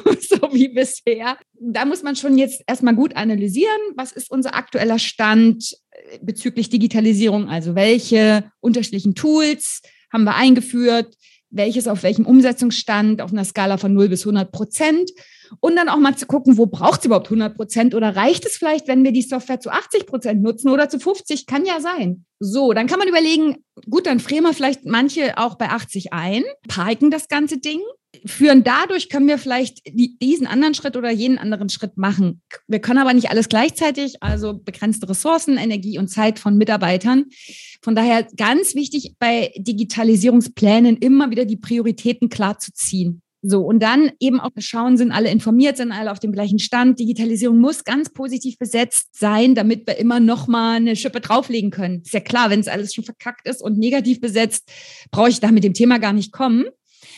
wie 0.51 0.69
bisher. 0.69 1.37
Da 1.59 1.85
muss 1.85 2.03
man 2.03 2.15
schon 2.15 2.37
jetzt 2.37 2.61
erstmal 2.67 2.95
gut 2.95 3.15
analysieren, 3.15 3.81
was 3.95 4.11
ist 4.11 4.29
unser 4.29 4.55
aktueller 4.55 4.99
Stand 4.99 5.75
äh, 5.91 6.19
bezüglich 6.21 6.69
Digitalisierung, 6.69 7.49
also 7.49 7.73
welche 7.73 8.51
unterschiedlichen 8.59 9.15
Tools 9.15 9.81
haben 10.13 10.23
wir 10.23 10.35
eingeführt, 10.35 11.15
welches 11.49 11.87
auf 11.87 12.03
welchem 12.03 12.25
Umsetzungsstand 12.25 13.21
auf 13.21 13.31
einer 13.31 13.45
Skala 13.45 13.77
von 13.77 13.93
0 13.93 14.09
bis 14.09 14.21
100 14.21 14.51
Prozent. 14.51 15.11
Und 15.61 15.77
dann 15.77 15.87
auch 15.87 15.97
mal 15.97 16.15
zu 16.15 16.25
gucken, 16.25 16.57
wo 16.57 16.65
braucht 16.65 16.99
es 16.99 17.05
überhaupt 17.05 17.27
100 17.27 17.55
Prozent 17.55 17.95
oder 17.95 18.15
reicht 18.15 18.45
es 18.45 18.57
vielleicht, 18.57 18.87
wenn 18.87 19.03
wir 19.05 19.13
die 19.13 19.21
Software 19.21 19.61
zu 19.61 19.69
80 19.69 20.05
Prozent 20.05 20.41
nutzen 20.41 20.69
oder 20.69 20.89
zu 20.89 20.99
50, 20.99 21.45
kann 21.45 21.65
ja 21.65 21.79
sein. 21.79 22.25
So, 22.39 22.73
dann 22.73 22.87
kann 22.87 22.99
man 22.99 23.07
überlegen, 23.07 23.63
gut, 23.89 24.07
dann 24.07 24.19
frieren 24.19 24.43
wir 24.43 24.53
vielleicht 24.53 24.85
manche 24.85 25.37
auch 25.37 25.55
bei 25.55 25.69
80 25.69 26.11
ein, 26.11 26.43
parken 26.67 27.11
das 27.11 27.29
ganze 27.29 27.59
Ding, 27.59 27.79
führen 28.27 28.63
dadurch, 28.63 29.09
können 29.09 29.27
wir 29.27 29.37
vielleicht 29.37 29.81
diesen 30.21 30.47
anderen 30.47 30.73
Schritt 30.73 30.95
oder 30.97 31.11
jenen 31.11 31.37
anderen 31.37 31.69
Schritt 31.69 31.97
machen. 31.97 32.41
Wir 32.67 32.79
können 32.79 32.99
aber 32.99 33.13
nicht 33.13 33.29
alles 33.29 33.49
gleichzeitig, 33.49 34.21
also 34.21 34.57
begrenzte 34.57 35.09
Ressourcen, 35.09 35.57
Energie 35.57 35.97
und 35.97 36.07
Zeit 36.07 36.39
von 36.39 36.57
Mitarbeitern. 36.57 37.25
Von 37.81 37.95
daher 37.95 38.27
ganz 38.35 38.75
wichtig 38.75 39.15
bei 39.19 39.51
Digitalisierungsplänen 39.57 40.97
immer 40.97 41.31
wieder 41.31 41.45
die 41.45 41.57
Prioritäten 41.57 42.29
klar 42.29 42.59
zu 42.59 42.71
ziehen. 42.73 43.21
So, 43.43 43.61
und 43.61 43.81
dann 43.81 44.11
eben 44.19 44.39
auch 44.39 44.49
schauen, 44.57 44.97
sind 44.97 45.11
alle 45.11 45.29
informiert, 45.29 45.77
sind 45.77 45.91
alle 45.91 46.11
auf 46.11 46.19
dem 46.19 46.31
gleichen 46.31 46.57
Stand. 46.57 46.99
Digitalisierung 46.99 47.59
muss 47.59 47.83
ganz 47.83 48.09
positiv 48.11 48.57
besetzt 48.57 49.09
sein, 49.11 49.53
damit 49.53 49.85
wir 49.85 49.97
immer 49.97 50.19
noch 50.19 50.47
mal 50.47 50.77
eine 50.77 50.95
Schippe 50.95 51.21
drauflegen 51.21 51.69
können. 51.69 52.01
Ist 52.01 52.13
ja 52.13 52.19
klar, 52.19 52.49
wenn 52.49 52.59
es 52.59 52.67
alles 52.67 52.95
schon 52.95 53.03
verkackt 53.03 53.47
ist 53.47 53.61
und 53.61 53.77
negativ 53.77 54.19
besetzt, 54.19 54.69
brauche 55.11 55.29
ich 55.29 55.39
da 55.39 55.51
mit 55.51 55.63
dem 55.63 55.73
Thema 55.73 55.99
gar 55.99 56.13
nicht 56.13 56.31
kommen. 56.31 56.65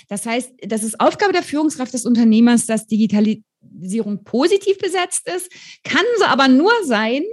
Das 0.09 0.25
heißt, 0.25 0.51
das 0.67 0.83
ist 0.83 0.99
Aufgabe 0.99 1.31
der 1.31 1.43
Führungskraft 1.43 1.93
des 1.93 2.05
Unternehmers, 2.05 2.65
dass 2.65 2.87
Digitalisierung 2.87 4.23
positiv 4.23 4.77
besetzt 4.79 5.29
ist, 5.29 5.51
kann 5.83 6.05
sie 6.17 6.25
aber 6.25 6.47
nur 6.47 6.71
sein, 6.83 7.23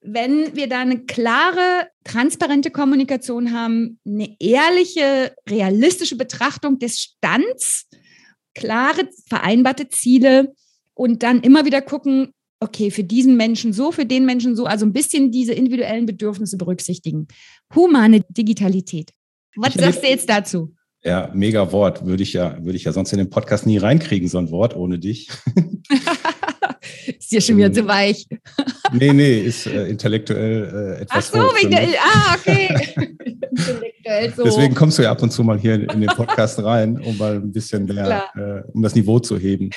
wenn 0.00 0.54
wir 0.54 0.68
da 0.68 0.80
eine 0.80 1.04
klare, 1.04 1.88
transparente 2.04 2.70
Kommunikation 2.70 3.52
haben, 3.52 3.98
eine 4.06 4.36
ehrliche, 4.38 5.34
realistische 5.48 6.16
Betrachtung 6.16 6.78
des 6.78 7.00
Stands, 7.00 7.86
klare, 8.54 9.08
vereinbarte 9.28 9.88
Ziele 9.88 10.54
und 10.94 11.22
dann 11.22 11.40
immer 11.40 11.64
wieder 11.64 11.82
gucken, 11.82 12.32
okay, 12.60 12.90
für 12.90 13.04
diesen 13.04 13.36
Menschen 13.36 13.72
so, 13.72 13.92
für 13.92 14.06
den 14.06 14.24
Menschen 14.24 14.56
so, 14.56 14.66
also 14.66 14.84
ein 14.84 14.92
bisschen 14.92 15.30
diese 15.30 15.52
individuellen 15.52 16.06
Bedürfnisse 16.06 16.56
berücksichtigen. 16.56 17.28
Humane 17.74 18.24
Digitalität. 18.28 19.12
Was 19.56 19.74
sagst 19.74 20.02
du 20.02 20.08
jetzt 20.08 20.28
dazu? 20.28 20.74
Ja, 21.04 21.30
mega 21.32 21.70
Wort. 21.72 22.04
Würde 22.04 22.22
ich 22.22 22.32
ja, 22.32 22.56
würde 22.62 22.76
ich 22.76 22.84
ja 22.84 22.92
sonst 22.92 23.12
in 23.12 23.18
den 23.18 23.30
Podcast 23.30 23.66
nie 23.66 23.78
reinkriegen, 23.78 24.28
so 24.28 24.38
ein 24.38 24.50
Wort 24.50 24.74
ohne 24.74 24.98
dich. 24.98 25.28
ist 27.18 27.30
dir 27.30 27.40
schon 27.40 27.56
wieder 27.56 27.72
zu 27.72 27.86
weich. 27.86 28.26
nee, 28.92 29.12
nee, 29.12 29.40
ist 29.40 29.66
äh, 29.66 29.86
intellektuell 29.88 30.96
äh, 30.98 31.02
etwas. 31.02 31.32
Ach 31.32 31.40
so, 31.40 31.56
wegen 31.56 31.70
der, 31.70 31.88
ah, 32.00 32.34
okay. 32.36 32.68
intellektuell 33.50 34.32
so. 34.36 34.42
Deswegen 34.42 34.74
kommst 34.74 34.98
du 34.98 35.02
ja 35.02 35.12
ab 35.12 35.22
und 35.22 35.30
zu 35.30 35.44
mal 35.44 35.58
hier 35.58 35.74
in 35.74 36.00
den 36.00 36.10
Podcast 36.10 36.62
rein, 36.62 36.98
um 36.98 37.16
mal 37.16 37.36
ein 37.36 37.52
bisschen 37.52 37.84
mehr, 37.84 38.24
äh, 38.34 38.68
um 38.72 38.82
das 38.82 38.94
Niveau 38.94 39.20
zu 39.20 39.38
heben. 39.38 39.70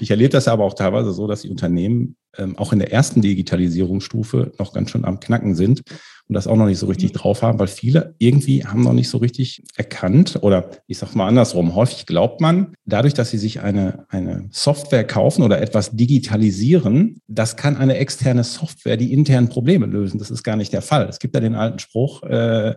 Ich 0.00 0.10
erlebe 0.10 0.30
das 0.30 0.48
aber 0.48 0.64
auch 0.64 0.74
teilweise 0.74 1.12
so, 1.12 1.26
dass 1.26 1.42
die 1.42 1.50
Unternehmen 1.50 2.16
ähm, 2.36 2.58
auch 2.58 2.74
in 2.74 2.78
der 2.78 2.92
ersten 2.92 3.22
Digitalisierungsstufe 3.22 4.52
noch 4.58 4.74
ganz 4.74 4.90
schön 4.90 5.04
am 5.04 5.18
Knacken 5.18 5.54
sind 5.54 5.82
und 6.28 6.34
das 6.34 6.46
auch 6.46 6.56
noch 6.56 6.66
nicht 6.66 6.78
so 6.78 6.86
richtig 6.86 7.12
mhm. 7.12 7.16
drauf 7.16 7.42
haben, 7.42 7.58
weil 7.58 7.68
viele 7.68 8.14
irgendwie 8.18 8.64
haben 8.64 8.82
noch 8.82 8.92
nicht 8.92 9.08
so 9.08 9.18
richtig 9.18 9.62
erkannt 9.76 10.38
oder 10.42 10.70
ich 10.86 10.98
sage 10.98 11.16
mal 11.16 11.26
andersrum, 11.26 11.74
häufig 11.74 12.06
glaubt 12.06 12.40
man, 12.40 12.74
dadurch, 12.84 13.14
dass 13.14 13.30
sie 13.30 13.38
sich 13.38 13.60
eine, 13.60 14.04
eine 14.10 14.48
Software 14.50 15.04
kaufen 15.04 15.42
oder 15.42 15.60
etwas 15.60 15.90
digitalisieren, 15.92 17.20
das 17.26 17.56
kann 17.56 17.76
eine 17.76 17.96
externe 17.96 18.44
Software 18.44 18.96
die 18.96 19.12
internen 19.12 19.48
Probleme 19.48 19.86
lösen. 19.86 20.18
Das 20.18 20.30
ist 20.30 20.42
gar 20.42 20.56
nicht 20.56 20.72
der 20.72 20.82
Fall. 20.82 21.08
Es 21.08 21.18
gibt 21.18 21.34
ja 21.34 21.40
den 21.40 21.54
alten 21.54 21.78
Spruch, 21.78 22.22
äh, 22.24 22.74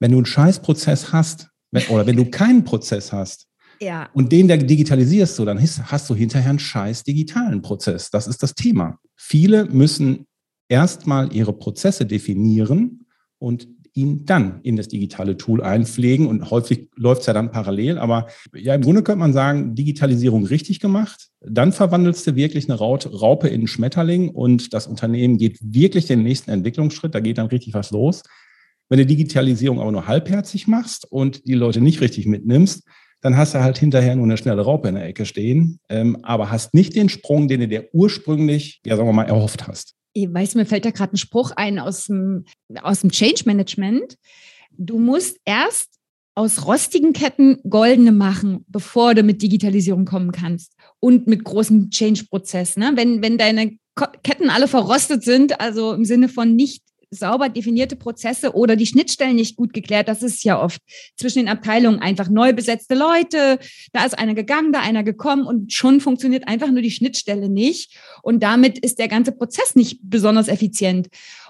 wenn 0.00 0.10
du 0.10 0.18
einen 0.18 0.26
Scheißprozess 0.26 1.12
hast 1.12 1.48
wenn, 1.70 1.84
oder 1.88 2.06
wenn 2.06 2.16
du 2.16 2.24
keinen 2.30 2.64
Prozess 2.64 3.12
hast, 3.12 3.46
ja. 3.80 4.08
Und 4.14 4.32
den 4.32 4.48
der 4.48 4.56
digitalisierst 4.56 5.38
du, 5.38 5.44
dann 5.44 5.60
hast 5.60 6.08
du 6.08 6.14
hinterher 6.14 6.48
einen 6.48 6.58
scheiß 6.58 7.04
digitalen 7.04 7.60
Prozess. 7.60 8.10
Das 8.10 8.26
ist 8.26 8.42
das 8.42 8.54
Thema. 8.54 8.98
Viele 9.16 9.66
müssen 9.66 10.25
erstmal 10.68 11.32
ihre 11.34 11.52
Prozesse 11.52 12.06
definieren 12.06 13.06
und 13.38 13.68
ihn 13.96 14.26
dann 14.26 14.60
in 14.62 14.76
das 14.76 14.88
digitale 14.88 15.38
Tool 15.38 15.62
einpflegen. 15.62 16.26
Und 16.26 16.50
häufig 16.50 16.90
läuft 16.96 17.22
es 17.22 17.26
ja 17.26 17.32
dann 17.32 17.50
parallel. 17.50 17.98
Aber 17.98 18.26
ja, 18.54 18.74
im 18.74 18.82
Grunde 18.82 19.02
könnte 19.02 19.20
man 19.20 19.32
sagen, 19.32 19.74
Digitalisierung 19.74 20.44
richtig 20.44 20.80
gemacht. 20.80 21.28
Dann 21.40 21.72
verwandelst 21.72 22.26
du 22.26 22.36
wirklich 22.36 22.68
eine 22.68 22.78
Raupe 22.78 23.48
in 23.48 23.54
einen 23.54 23.66
Schmetterling 23.68 24.28
und 24.28 24.74
das 24.74 24.86
Unternehmen 24.86 25.38
geht 25.38 25.58
wirklich 25.62 26.06
den 26.06 26.22
nächsten 26.22 26.50
Entwicklungsschritt. 26.50 27.14
Da 27.14 27.20
geht 27.20 27.38
dann 27.38 27.46
richtig 27.46 27.72
was 27.72 27.90
los. 27.90 28.22
Wenn 28.90 28.98
du 28.98 29.06
Digitalisierung 29.06 29.80
aber 29.80 29.90
nur 29.90 30.06
halbherzig 30.06 30.68
machst 30.68 31.10
und 31.10 31.46
die 31.48 31.54
Leute 31.54 31.80
nicht 31.80 32.02
richtig 32.02 32.26
mitnimmst, 32.26 32.84
dann 33.22 33.36
hast 33.36 33.54
du 33.54 33.60
halt 33.60 33.78
hinterher 33.78 34.14
nur 34.14 34.26
eine 34.26 34.36
schnelle 34.36 34.62
Raupe 34.62 34.88
in 34.88 34.94
der 34.94 35.06
Ecke 35.06 35.24
stehen, 35.24 35.80
ähm, 35.88 36.18
aber 36.22 36.50
hast 36.50 36.74
nicht 36.74 36.94
den 36.94 37.08
Sprung, 37.08 37.48
den 37.48 37.60
du 37.60 37.68
dir 37.68 37.88
ursprünglich, 37.92 38.80
ja 38.84 38.94
sagen 38.94 39.08
wir 39.08 39.12
mal, 39.14 39.24
erhofft 39.24 39.66
hast 39.66 39.95
ich 40.16 40.32
weiß, 40.32 40.54
mir 40.54 40.64
fällt 40.64 40.86
da 40.86 40.90
gerade 40.90 41.14
ein 41.14 41.18
Spruch 41.18 41.50
ein 41.50 41.78
aus 41.78 42.06
dem, 42.06 42.46
aus 42.82 43.00
dem 43.00 43.10
Change 43.10 43.42
Management. 43.44 44.16
Du 44.72 44.98
musst 44.98 45.38
erst 45.44 45.90
aus 46.34 46.66
rostigen 46.66 47.12
Ketten 47.12 47.58
goldene 47.68 48.12
machen, 48.12 48.64
bevor 48.68 49.14
du 49.14 49.22
mit 49.22 49.42
Digitalisierung 49.42 50.06
kommen 50.06 50.32
kannst 50.32 50.72
und 51.00 51.26
mit 51.26 51.44
großem 51.44 51.90
Change-Prozess. 51.90 52.78
Ne? 52.78 52.92
Wenn, 52.94 53.22
wenn 53.22 53.36
deine 53.36 53.76
Ketten 54.22 54.48
alle 54.48 54.68
verrostet 54.68 55.22
sind, 55.22 55.60
also 55.60 55.92
im 55.92 56.04
Sinne 56.06 56.28
von 56.30 56.56
nicht 56.56 56.82
sauber 57.10 57.48
definierte 57.48 57.96
Prozesse 57.96 58.54
oder 58.54 58.76
die 58.76 58.86
Schnittstellen 58.86 59.36
nicht 59.36 59.56
gut 59.56 59.72
geklärt. 59.72 60.08
Das 60.08 60.22
ist 60.22 60.44
ja 60.44 60.60
oft 60.60 60.80
zwischen 61.16 61.40
den 61.40 61.48
Abteilungen 61.48 62.00
einfach 62.00 62.28
neu 62.28 62.52
besetzte 62.52 62.94
Leute. 62.94 63.58
Da 63.92 64.04
ist 64.04 64.18
einer 64.18 64.34
gegangen, 64.34 64.72
da 64.72 64.80
einer 64.80 65.02
gekommen 65.02 65.46
und 65.46 65.72
schon 65.72 66.00
funktioniert 66.00 66.48
einfach 66.48 66.70
nur 66.70 66.82
die 66.82 66.90
Schnittstelle 66.90 67.48
nicht. 67.48 67.96
Und 68.22 68.42
damit 68.42 68.78
ist 68.78 68.98
der 68.98 69.08
ganze 69.08 69.32
Prozess 69.32 69.74
nicht 69.74 70.00
besonders 70.02 70.48
effizient. 70.48 71.08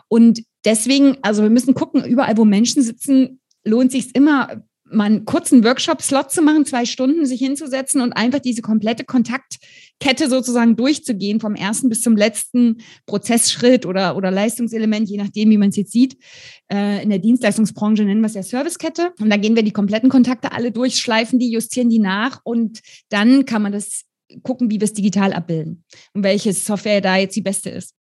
Und 0.08 0.42
deswegen, 0.64 1.18
also 1.22 1.42
wir 1.42 1.50
müssen 1.50 1.74
gucken, 1.74 2.04
überall, 2.04 2.36
wo 2.36 2.44
Menschen 2.44 2.82
sitzen, 2.82 3.40
lohnt 3.64 3.92
sich 3.92 4.14
immer 4.14 4.62
mal 4.88 5.04
einen 5.04 5.24
kurzen 5.24 5.64
Workshop-Slot 5.64 6.30
zu 6.30 6.42
machen, 6.42 6.64
zwei 6.64 6.84
Stunden 6.84 7.26
sich 7.26 7.40
hinzusetzen 7.40 8.00
und 8.00 8.12
einfach 8.12 8.38
diese 8.38 8.62
komplette 8.62 9.04
Kontaktkette 9.98 10.28
sozusagen 10.28 10.76
durchzugehen, 10.76 11.40
vom 11.40 11.54
ersten 11.54 11.88
bis 11.88 12.02
zum 12.02 12.16
letzten 12.16 12.78
Prozessschritt 13.06 13.86
oder, 13.86 14.16
oder 14.16 14.30
Leistungselement, 14.30 15.08
je 15.08 15.18
nachdem, 15.18 15.50
wie 15.50 15.58
man 15.58 15.70
es 15.70 15.76
jetzt 15.76 15.92
sieht. 15.92 16.16
Äh, 16.72 17.02
in 17.02 17.10
der 17.10 17.18
Dienstleistungsbranche 17.18 18.04
nennen 18.04 18.20
wir 18.20 18.26
es 18.26 18.34
ja 18.34 18.42
Servicekette. 18.42 19.12
Und 19.20 19.30
da 19.30 19.36
gehen 19.36 19.56
wir 19.56 19.62
die 19.62 19.72
kompletten 19.72 20.08
Kontakte 20.08 20.52
alle 20.52 20.70
durch, 20.70 20.96
schleifen 21.00 21.38
die, 21.38 21.50
justieren 21.50 21.88
die 21.88 21.98
nach 21.98 22.40
und 22.44 22.80
dann 23.08 23.46
kann 23.46 23.62
man 23.62 23.72
das 23.72 24.02
gucken, 24.42 24.70
wie 24.70 24.80
wir 24.80 24.84
es 24.84 24.92
digital 24.92 25.32
abbilden 25.32 25.84
und 26.12 26.24
welche 26.24 26.52
Software 26.52 27.00
da 27.00 27.16
jetzt 27.16 27.36
die 27.36 27.42
beste 27.42 27.70
ist. 27.70 27.94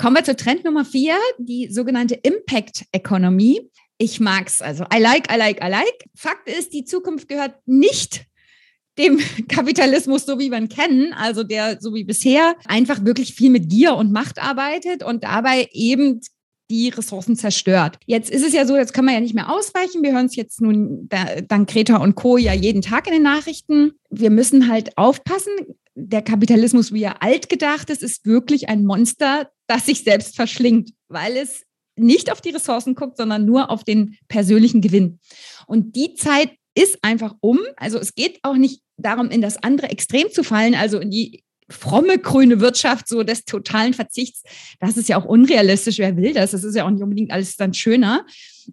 Kommen 0.00 0.16
wir 0.16 0.24
zu 0.24 0.34
Trend 0.34 0.64
Nummer 0.64 0.86
vier, 0.86 1.18
die 1.36 1.68
sogenannte 1.70 2.14
Impact 2.14 2.86
Economy. 2.90 3.68
Ich 3.98 4.18
mag's. 4.18 4.62
Also 4.62 4.84
I 4.84 4.98
like, 4.98 5.30
I 5.30 5.36
like, 5.36 5.62
I 5.62 5.68
like. 5.68 6.06
Fakt 6.14 6.48
ist, 6.48 6.72
die 6.72 6.86
Zukunft 6.86 7.28
gehört 7.28 7.56
nicht 7.66 8.24
dem 8.96 9.18
Kapitalismus, 9.48 10.24
so 10.24 10.38
wie 10.38 10.50
wir 10.50 10.56
ihn 10.56 10.70
kennen, 10.70 11.12
also 11.12 11.42
der 11.42 11.82
so 11.82 11.92
wie 11.92 12.04
bisher 12.04 12.56
einfach 12.64 13.04
wirklich 13.04 13.34
viel 13.34 13.50
mit 13.50 13.68
Gier 13.68 13.94
und 13.94 14.10
Macht 14.10 14.42
arbeitet 14.42 15.02
und 15.04 15.22
dabei 15.22 15.68
eben 15.70 16.22
die 16.70 16.88
Ressourcen 16.88 17.36
zerstört. 17.36 17.98
Jetzt 18.06 18.30
ist 18.30 18.46
es 18.46 18.54
ja 18.54 18.64
so, 18.64 18.76
jetzt 18.76 18.94
kann 18.94 19.04
man 19.04 19.12
ja 19.12 19.20
nicht 19.20 19.34
mehr 19.34 19.52
ausweichen. 19.52 20.02
Wir 20.02 20.12
hören 20.12 20.26
es 20.26 20.36
jetzt 20.36 20.62
nun 20.62 21.10
dank 21.46 21.68
Greta 21.68 21.98
und 21.98 22.14
Co. 22.14 22.38
ja 22.38 22.54
jeden 22.54 22.80
Tag 22.80 23.06
in 23.06 23.12
den 23.12 23.22
Nachrichten. 23.22 23.92
Wir 24.08 24.30
müssen 24.30 24.70
halt 24.70 24.96
aufpassen. 24.96 25.52
Der 25.94 26.22
Kapitalismus, 26.22 26.92
wie 26.92 27.02
er 27.02 27.22
alt 27.22 27.48
gedacht 27.48 27.90
ist, 27.90 28.02
ist 28.02 28.24
wirklich 28.24 28.68
ein 28.68 28.84
Monster, 28.84 29.50
das 29.66 29.86
sich 29.86 30.04
selbst 30.04 30.36
verschlingt, 30.36 30.90
weil 31.08 31.36
es 31.36 31.64
nicht 31.96 32.30
auf 32.32 32.40
die 32.40 32.50
Ressourcen 32.50 32.94
guckt, 32.94 33.16
sondern 33.16 33.44
nur 33.44 33.70
auf 33.70 33.84
den 33.84 34.16
persönlichen 34.28 34.80
Gewinn. 34.80 35.18
Und 35.66 35.96
die 35.96 36.14
Zeit 36.14 36.50
ist 36.74 36.98
einfach 37.02 37.34
um. 37.40 37.58
Also 37.76 37.98
es 37.98 38.14
geht 38.14 38.38
auch 38.42 38.56
nicht 38.56 38.82
darum, 38.96 39.30
in 39.30 39.40
das 39.40 39.62
andere 39.62 39.90
Extrem 39.90 40.30
zu 40.30 40.42
fallen, 40.42 40.74
also 40.74 40.98
in 40.98 41.10
die 41.10 41.44
fromme 41.70 42.18
grüne 42.18 42.60
Wirtschaft 42.60 43.08
so 43.08 43.22
des 43.22 43.44
totalen 43.44 43.94
Verzichts. 43.94 44.42
Das 44.80 44.96
ist 44.96 45.08
ja 45.08 45.16
auch 45.16 45.24
unrealistisch. 45.24 45.98
Wer 45.98 46.16
will 46.16 46.34
das? 46.34 46.50
Das 46.50 46.64
ist 46.64 46.74
ja 46.74 46.84
auch 46.84 46.90
nicht 46.90 47.02
unbedingt 47.02 47.30
alles 47.30 47.56
dann 47.56 47.74
schöner. 47.74 48.26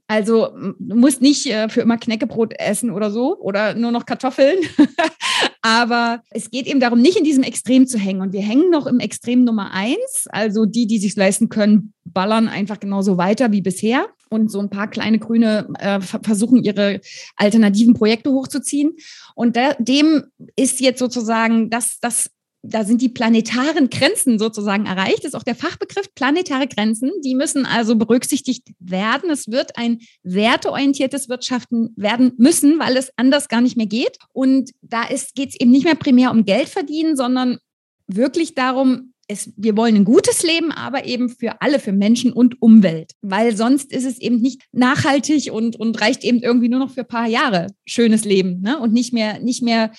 Also 0.08 0.50
du 0.80 0.96
musst 0.96 1.22
nicht 1.22 1.46
äh, 1.48 1.70
für 1.70 1.82
immer 1.82 1.98
Knäckebrot 1.98 2.54
essen 2.60 2.92
oder 2.92 3.12
so 3.12 3.38
oder 3.40 3.74
nur 3.74 3.92
noch 3.92 4.06
Kartoffeln. 4.06 4.58
Aber 5.62 6.22
es 6.30 6.52
geht 6.52 6.68
eben 6.68 6.80
darum, 6.80 7.02
nicht 7.02 7.18
in 7.18 7.24
diesem 7.24 7.44
Extrem 7.44 7.88
zu 7.88 7.98
hängen. 7.98 8.22
Und 8.22 8.34
wir 8.34 8.42
hängen 8.42 8.70
noch 8.70 8.88
im 8.88 9.00
Extrem 9.00 9.44
Nummer 9.44 9.72
eins. 9.74 10.28
Also 10.30 10.66
die, 10.66 10.88
die 10.88 11.00
sich 11.00 11.16
leisten 11.16 11.50
können, 11.50 11.94
ballern 12.06 12.48
einfach 12.48 12.80
genauso 12.80 13.18
weiter 13.18 13.52
wie 13.52 13.62
bisher. 13.62 14.08
Und 14.30 14.52
so 14.52 14.60
ein 14.60 14.70
paar 14.70 14.90
kleine 14.90 15.20
Grüne 15.20 15.68
äh, 15.80 16.02
versuchen, 16.02 16.64
ihre 16.64 17.00
alternativen 17.38 17.94
Projekte 17.94 18.32
hochzuziehen. 18.32 18.96
Und 19.36 19.56
da, 19.56 19.74
dem 19.80 20.24
ist 20.56 20.80
jetzt 20.80 21.00
sozusagen 21.00 21.70
das, 21.70 22.00
das 22.02 22.30
da 22.64 22.84
sind 22.84 23.02
die 23.02 23.10
planetaren 23.10 23.90
Grenzen 23.90 24.40
sozusagen 24.40 24.86
erreicht. 24.86 25.20
Das 25.20 25.30
ist 25.30 25.36
auch 25.36 25.44
der 25.44 25.56
Fachbegriff 25.56 26.14
planetare 26.16 26.68
Grenzen. 26.68 27.12
Die 27.24 27.36
müssen 27.36 27.66
also 27.66 27.96
berücksichtigt 27.96 28.70
werden. 28.80 29.30
Es 29.30 29.48
wird 29.48 29.78
ein 29.78 30.00
werteorientiertes 30.24 31.30
Wirtschaften 31.30 31.94
werden 31.96 32.34
müssen, 32.38 32.80
weil 32.80 32.98
es 32.98 33.12
anders 33.16 33.48
gar 33.48 33.62
nicht 33.62 33.78
mehr 33.78 33.86
geht. 33.86 34.18
Und 34.34 34.72
da 34.82 35.04
geht 35.36 35.50
es 35.50 35.60
eben 35.60 35.72
nicht 35.72 35.86
mehr 35.86 35.96
primär 35.96 36.32
um 36.32 36.46
Geld 36.46 36.70
verdienen, 36.70 37.16
sondern 37.16 37.60
wirklich 38.08 38.56
darum, 38.56 39.14
es, 39.28 39.52
wir 39.58 39.76
wollen 39.76 39.96
ein 39.96 40.06
gutes 40.06 40.44
Leben, 40.44 40.72
aber 40.72 41.06
eben 41.06 41.30
für 41.30 41.62
alle, 41.62 41.80
für 41.80 41.92
Menschen 41.92 42.32
und 42.32 42.62
Umwelt. 42.62 43.12
Weil 43.22 43.56
sonst 43.56 43.92
ist 43.92 44.06
es 44.06 44.20
eben 44.20 44.38
nicht 44.38 44.62
nachhaltig 44.72 45.52
und, 45.52 45.76
und 45.78 46.00
reicht 46.00 46.24
eben 46.24 46.40
irgendwie 46.40 46.70
nur 46.70 46.80
noch 46.80 46.92
für 46.92 47.02
ein 47.02 47.08
paar 47.08 47.28
Jahre 47.28 47.68
schönes 47.86 48.24
Leben 48.24 48.62
ne? 48.62 48.80
und 48.80 48.94
nicht 48.94 49.14
mehr, 49.14 49.40
nicht 49.40 49.62
mehr 49.62 49.92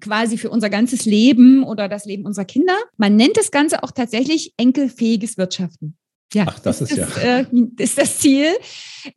quasi 0.00 0.38
für 0.38 0.50
unser 0.50 0.70
ganzes 0.70 1.04
Leben 1.04 1.62
oder 1.64 1.88
das 1.88 2.04
Leben 2.04 2.26
unserer 2.26 2.44
Kinder. 2.44 2.76
Man 2.96 3.16
nennt 3.16 3.36
das 3.36 3.50
Ganze 3.50 3.82
auch 3.82 3.90
tatsächlich 3.90 4.54
enkelfähiges 4.56 5.38
Wirtschaften. 5.38 5.96
Ja, 6.32 6.46
Ach, 6.48 6.58
das 6.60 6.80
ist, 6.80 6.92
ist 6.92 6.98
ja. 6.98 7.40
Äh, 7.40 7.46
ist 7.78 7.98
das 7.98 8.18
Ziel. 8.18 8.46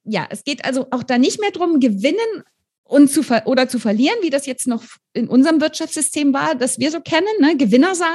Ja, 0.03 0.27
es 0.29 0.43
geht 0.43 0.65
also 0.65 0.87
auch 0.91 1.03
da 1.03 1.17
nicht 1.17 1.39
mehr 1.39 1.51
darum, 1.51 1.79
gewinnen 1.79 2.43
und 2.83 3.11
zu 3.11 3.23
ver 3.23 3.43
oder 3.45 3.67
zu 3.67 3.79
verlieren, 3.79 4.17
wie 4.21 4.29
das 4.29 4.45
jetzt 4.45 4.67
noch 4.67 4.83
in 5.13 5.27
unserem 5.27 5.61
Wirtschaftssystem 5.61 6.33
war, 6.33 6.55
das 6.55 6.79
wir 6.79 6.91
so 6.91 7.01
kennen, 7.01 7.27
ne? 7.39 7.55
Gewinner 7.55 7.95
sein, 7.95 8.07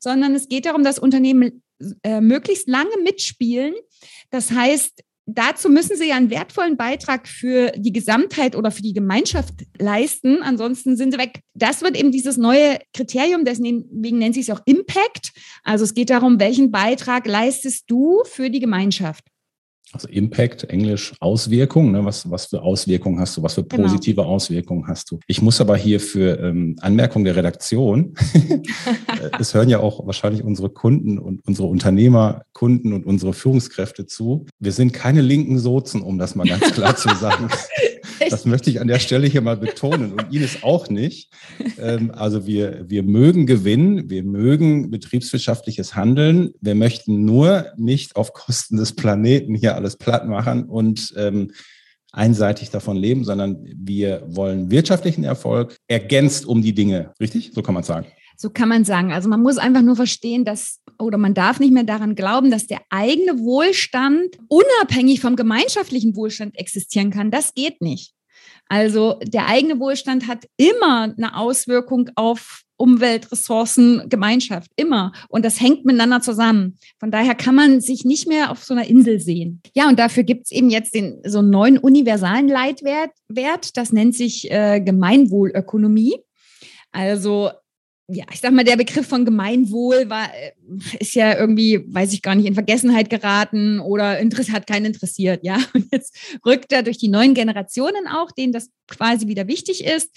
sondern 0.00 0.34
es 0.34 0.48
geht 0.48 0.66
darum, 0.66 0.84
dass 0.84 0.98
Unternehmen 0.98 1.62
äh, 2.02 2.20
möglichst 2.20 2.68
lange 2.68 2.96
mitspielen. 3.02 3.74
Das 4.30 4.50
heißt, 4.50 5.02
dazu 5.28 5.68
müssen 5.68 5.96
sie 5.96 6.08
ja 6.08 6.16
einen 6.16 6.30
wertvollen 6.30 6.76
Beitrag 6.76 7.28
für 7.28 7.70
die 7.76 7.92
Gesamtheit 7.92 8.56
oder 8.56 8.70
für 8.70 8.82
die 8.82 8.94
Gemeinschaft 8.94 9.54
leisten. 9.78 10.42
Ansonsten 10.42 10.96
sind 10.96 11.12
sie 11.12 11.18
weg. 11.18 11.40
Das 11.54 11.82
wird 11.82 11.96
eben 11.96 12.10
dieses 12.10 12.36
neue 12.36 12.78
Kriterium, 12.94 13.44
deswegen 13.44 14.18
nennt 14.18 14.34
sich 14.34 14.48
es 14.48 14.54
auch 14.54 14.62
Impact. 14.64 15.32
Also 15.62 15.84
es 15.84 15.94
geht 15.94 16.10
darum, 16.10 16.40
welchen 16.40 16.70
Beitrag 16.70 17.26
leistest 17.26 17.84
du 17.90 18.22
für 18.24 18.50
die 18.50 18.60
Gemeinschaft? 18.60 19.24
Also 19.92 20.08
Impact, 20.08 20.64
Englisch, 20.64 21.14
Auswirkung, 21.20 21.92
ne? 21.92 22.04
was, 22.04 22.30
was 22.30 22.46
für 22.46 22.62
Auswirkungen 22.62 23.18
hast 23.18 23.36
du, 23.36 23.42
was 23.42 23.54
für 23.54 23.64
genau. 23.64 23.84
positive 23.84 24.16
genau. 24.16 24.28
Auswirkungen 24.28 24.86
hast 24.86 25.10
du. 25.10 25.18
Ich 25.26 25.40
muss 25.40 25.60
aber 25.60 25.76
hier 25.76 26.00
für 26.00 26.38
ähm, 26.40 26.76
Anmerkung 26.80 27.24
der 27.24 27.36
Redaktion, 27.36 28.14
es 29.38 29.54
hören 29.54 29.68
ja 29.68 29.80
auch 29.80 30.06
wahrscheinlich 30.06 30.44
unsere 30.44 30.68
Kunden 30.68 31.18
und 31.18 31.40
unsere 31.46 31.68
Unternehmer, 31.68 32.42
Kunden 32.52 32.92
und 32.92 33.06
unsere 33.06 33.32
Führungskräfte 33.32 34.06
zu. 34.06 34.46
Wir 34.58 34.72
sind 34.72 34.92
keine 34.92 35.22
linken 35.22 35.58
Sozen, 35.58 36.02
um 36.02 36.18
das 36.18 36.34
mal 36.34 36.46
ganz 36.46 36.64
klar 36.72 36.96
zu 36.96 37.08
sagen. 37.14 37.48
Das 38.30 38.44
möchte 38.44 38.68
ich 38.68 38.80
an 38.80 38.88
der 38.88 38.98
Stelle 38.98 39.26
hier 39.26 39.40
mal 39.40 39.56
betonen 39.56 40.12
und 40.12 40.34
Ines 40.34 40.62
auch 40.62 40.88
nicht. 40.90 41.32
Ähm, 41.78 42.10
also 42.10 42.46
wir, 42.46 42.84
wir 42.88 43.02
mögen 43.02 43.46
gewinnen, 43.46 44.10
wir 44.10 44.22
mögen 44.22 44.90
betriebswirtschaftliches 44.90 45.94
Handeln. 45.94 46.50
Wir 46.60 46.74
möchten 46.74 47.24
nur 47.24 47.66
nicht 47.76 48.16
auf 48.16 48.32
Kosten 48.32 48.76
des 48.76 48.94
Planeten 48.94 49.54
hier 49.54 49.76
alles 49.78 49.96
platt 49.96 50.28
machen 50.28 50.64
und 50.64 51.14
ähm, 51.16 51.52
einseitig 52.12 52.70
davon 52.70 52.96
leben, 52.96 53.24
sondern 53.24 53.64
wir 53.76 54.22
wollen 54.26 54.70
wirtschaftlichen 54.70 55.24
Erfolg 55.24 55.76
ergänzt 55.88 56.46
um 56.46 56.62
die 56.62 56.74
Dinge. 56.74 57.12
Richtig? 57.20 57.52
So 57.54 57.62
kann 57.62 57.74
man 57.74 57.82
sagen. 57.82 58.06
So 58.36 58.50
kann 58.50 58.68
man 58.68 58.84
sagen. 58.84 59.12
Also 59.12 59.28
man 59.28 59.42
muss 59.42 59.58
einfach 59.58 59.82
nur 59.82 59.96
verstehen, 59.96 60.44
dass 60.44 60.80
oder 60.98 61.18
man 61.18 61.34
darf 61.34 61.58
nicht 61.58 61.72
mehr 61.72 61.84
daran 61.84 62.14
glauben, 62.14 62.50
dass 62.50 62.66
der 62.66 62.80
eigene 62.88 63.40
Wohlstand 63.40 64.38
unabhängig 64.48 65.20
vom 65.20 65.34
gemeinschaftlichen 65.34 66.14
Wohlstand 66.14 66.56
existieren 66.56 67.10
kann. 67.10 67.30
Das 67.30 67.54
geht 67.54 67.80
nicht. 67.80 68.14
Also 68.68 69.18
der 69.22 69.46
eigene 69.46 69.80
Wohlstand 69.80 70.26
hat 70.26 70.46
immer 70.56 71.14
eine 71.16 71.36
Auswirkung 71.36 72.10
auf 72.14 72.62
Umwelt, 72.76 73.32
Ressourcen, 73.32 74.08
Gemeinschaft, 74.08 74.70
immer. 74.76 75.12
Und 75.28 75.44
das 75.44 75.60
hängt 75.60 75.84
miteinander 75.84 76.20
zusammen. 76.20 76.78
Von 77.00 77.10
daher 77.10 77.34
kann 77.34 77.56
man 77.56 77.80
sich 77.80 78.04
nicht 78.04 78.28
mehr 78.28 78.52
auf 78.52 78.62
so 78.62 78.72
einer 78.72 78.86
Insel 78.86 79.18
sehen. 79.18 79.60
Ja, 79.74 79.88
und 79.88 79.98
dafür 79.98 80.22
gibt 80.22 80.44
es 80.44 80.52
eben 80.52 80.70
jetzt 80.70 80.94
den, 80.94 81.20
so 81.24 81.40
einen 81.40 81.50
neuen 81.50 81.78
universalen 81.78 82.46
Leitwert. 82.46 83.10
Wert, 83.28 83.76
das 83.76 83.92
nennt 83.92 84.14
sich 84.14 84.50
äh, 84.50 84.80
Gemeinwohlökonomie. 84.80 86.16
Also 86.92 87.50
ja, 88.10 88.24
ich 88.32 88.40
sag 88.40 88.52
mal, 88.52 88.64
der 88.64 88.78
Begriff 88.78 89.06
von 89.06 89.26
Gemeinwohl 89.26 90.08
war, 90.08 90.30
äh, 90.34 90.52
ist 90.98 91.14
ja 91.14 91.38
irgendwie, 91.38 91.84
weiß 91.88 92.14
ich 92.14 92.22
gar 92.22 92.34
nicht, 92.34 92.46
in 92.46 92.54
Vergessenheit 92.54 93.10
geraten 93.10 93.80
oder 93.80 94.18
Interesse, 94.18 94.52
hat 94.52 94.66
keinen 94.66 94.86
interessiert, 94.86 95.44
ja. 95.44 95.58
Und 95.74 95.88
jetzt 95.92 96.16
rückt 96.44 96.72
er 96.72 96.82
durch 96.82 96.96
die 96.96 97.08
neuen 97.08 97.34
Generationen 97.34 98.06
auch, 98.08 98.32
denen 98.32 98.54
das 98.54 98.70
quasi 98.86 99.28
wieder 99.28 99.46
wichtig 99.46 99.84
ist, 99.84 100.10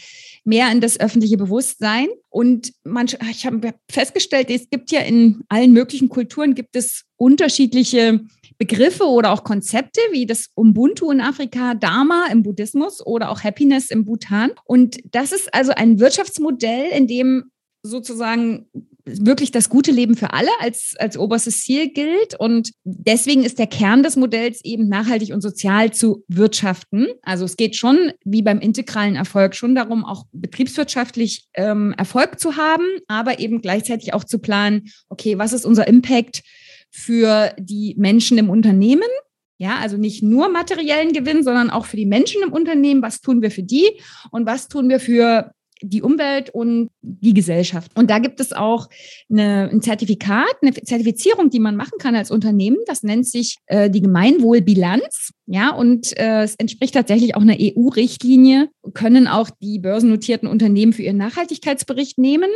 mehr 0.45 0.71
in 0.71 0.80
das 0.80 1.01
öffentliche 1.01 1.36
Bewusstsein. 1.36 2.08
Und 2.30 2.71
man, 2.86 3.08
ich 3.30 3.45
habe 3.45 3.73
festgestellt, 3.89 4.49
es 4.49 4.69
gibt 4.69 4.91
ja 4.91 5.01
in 5.01 5.41
allen 5.49 5.73
möglichen 5.73 6.08
Kulturen 6.08 6.56
gibt 6.56 6.77
es 6.77 7.04
unterschiedliche 7.17 8.21
Begriffe 8.58 9.06
oder 9.06 9.32
auch 9.32 9.43
Konzepte 9.43 9.99
wie 10.12 10.25
das 10.25 10.47
Ubuntu 10.56 11.12
in 11.12 11.19
Afrika, 11.19 11.73
Dharma 11.73 12.27
im 12.32 12.43
Buddhismus 12.43 13.06
oder 13.06 13.32
auch 13.32 13.43
Happiness 13.43 13.89
im 13.89 14.06
Bhutan. 14.06 14.51
Und 14.63 14.99
das 15.12 15.34
ist 15.34 15.54
also 15.54 15.73
ein 15.75 15.99
Wirtschaftsmodell, 15.99 16.89
in 16.91 17.08
dem 17.08 17.51
sozusagen 17.83 18.67
wirklich 19.05 19.51
das 19.51 19.69
gute 19.69 19.91
Leben 19.91 20.15
für 20.15 20.33
alle 20.33 20.49
als, 20.59 20.93
als 20.99 21.17
oberstes 21.17 21.61
Ziel 21.61 21.91
gilt. 21.91 22.39
Und 22.39 22.71
deswegen 22.83 23.43
ist 23.43 23.59
der 23.59 23.67
Kern 23.67 24.03
des 24.03 24.15
Modells 24.15 24.63
eben 24.63 24.87
nachhaltig 24.87 25.33
und 25.33 25.41
sozial 25.41 25.91
zu 25.91 26.23
wirtschaften. 26.27 27.07
Also 27.23 27.45
es 27.45 27.57
geht 27.57 27.75
schon, 27.75 28.13
wie 28.23 28.41
beim 28.41 28.59
integralen 28.59 29.15
Erfolg, 29.15 29.55
schon 29.55 29.75
darum, 29.75 30.05
auch 30.05 30.25
betriebswirtschaftlich 30.31 31.47
ähm, 31.55 31.93
Erfolg 31.97 32.39
zu 32.39 32.57
haben, 32.57 32.85
aber 33.07 33.39
eben 33.39 33.61
gleichzeitig 33.61 34.13
auch 34.13 34.23
zu 34.23 34.39
planen, 34.39 34.89
okay, 35.09 35.37
was 35.37 35.53
ist 35.53 35.65
unser 35.65 35.87
Impact 35.87 36.43
für 36.91 37.53
die 37.57 37.95
Menschen 37.97 38.37
im 38.37 38.49
Unternehmen? 38.49 39.09
Ja, 39.57 39.77
also 39.77 39.97
nicht 39.97 40.23
nur 40.23 40.49
materiellen 40.49 41.13
Gewinn, 41.13 41.43
sondern 41.43 41.69
auch 41.69 41.85
für 41.85 41.97
die 41.97 42.07
Menschen 42.07 42.41
im 42.41 42.51
Unternehmen. 42.51 43.03
Was 43.03 43.21
tun 43.21 43.41
wir 43.43 43.51
für 43.51 43.61
die 43.61 43.87
und 44.31 44.47
was 44.47 44.67
tun 44.67 44.89
wir 44.89 44.99
für 44.99 45.51
die 45.81 46.01
Umwelt 46.01 46.49
und 46.51 46.89
die 47.01 47.33
Gesellschaft. 47.33 47.91
Und 47.95 48.09
da 48.09 48.19
gibt 48.19 48.39
es 48.39 48.53
auch 48.53 48.89
eine, 49.29 49.69
ein 49.71 49.81
Zertifikat, 49.81 50.55
eine 50.61 50.73
Zertifizierung, 50.73 51.49
die 51.49 51.59
man 51.59 51.75
machen 51.75 51.97
kann 51.99 52.15
als 52.15 52.31
Unternehmen. 52.31 52.77
Das 52.85 53.03
nennt 53.03 53.27
sich 53.27 53.57
äh, 53.67 53.89
die 53.89 54.01
Gemeinwohlbilanz. 54.01 55.31
Ja, 55.47 55.73
und 55.73 56.17
äh, 56.17 56.43
es 56.43 56.55
entspricht 56.55 56.93
tatsächlich 56.93 57.35
auch 57.35 57.41
einer 57.41 57.57
EU-Richtlinie, 57.59 58.69
können 58.93 59.27
auch 59.27 59.49
die 59.61 59.79
börsennotierten 59.79 60.47
Unternehmen 60.47 60.93
für 60.93 61.01
ihren 61.01 61.17
Nachhaltigkeitsbericht 61.17 62.17
nehmen. 62.17 62.49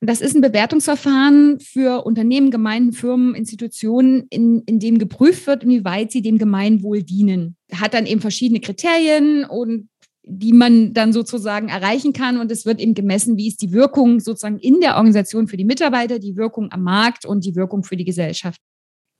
Und 0.00 0.08
das 0.08 0.22
ist 0.22 0.34
ein 0.34 0.40
Bewertungsverfahren 0.40 1.60
für 1.60 2.06
Unternehmen, 2.06 2.50
Gemeinden, 2.50 2.92
Firmen, 2.92 3.34
Institutionen, 3.34 4.26
in, 4.30 4.62
in 4.64 4.78
dem 4.78 4.98
geprüft 4.98 5.46
wird, 5.46 5.64
inwieweit 5.64 6.12
sie 6.12 6.22
dem 6.22 6.38
Gemeinwohl 6.38 7.02
dienen. 7.02 7.56
Hat 7.74 7.92
dann 7.92 8.06
eben 8.06 8.22
verschiedene 8.22 8.60
Kriterien 8.60 9.44
und 9.44 9.90
die 10.24 10.52
man 10.52 10.92
dann 10.92 11.12
sozusagen 11.12 11.68
erreichen 11.68 12.12
kann. 12.12 12.38
Und 12.38 12.50
es 12.52 12.66
wird 12.66 12.80
eben 12.80 12.94
gemessen, 12.94 13.36
wie 13.36 13.48
ist 13.48 13.62
die 13.62 13.72
Wirkung 13.72 14.20
sozusagen 14.20 14.58
in 14.58 14.80
der 14.80 14.96
Organisation 14.96 15.48
für 15.48 15.56
die 15.56 15.64
Mitarbeiter, 15.64 16.18
die 16.18 16.36
Wirkung 16.36 16.70
am 16.70 16.82
Markt 16.82 17.24
und 17.24 17.44
die 17.44 17.56
Wirkung 17.56 17.84
für 17.84 17.96
die 17.96 18.04
Gesellschaft. 18.04 18.60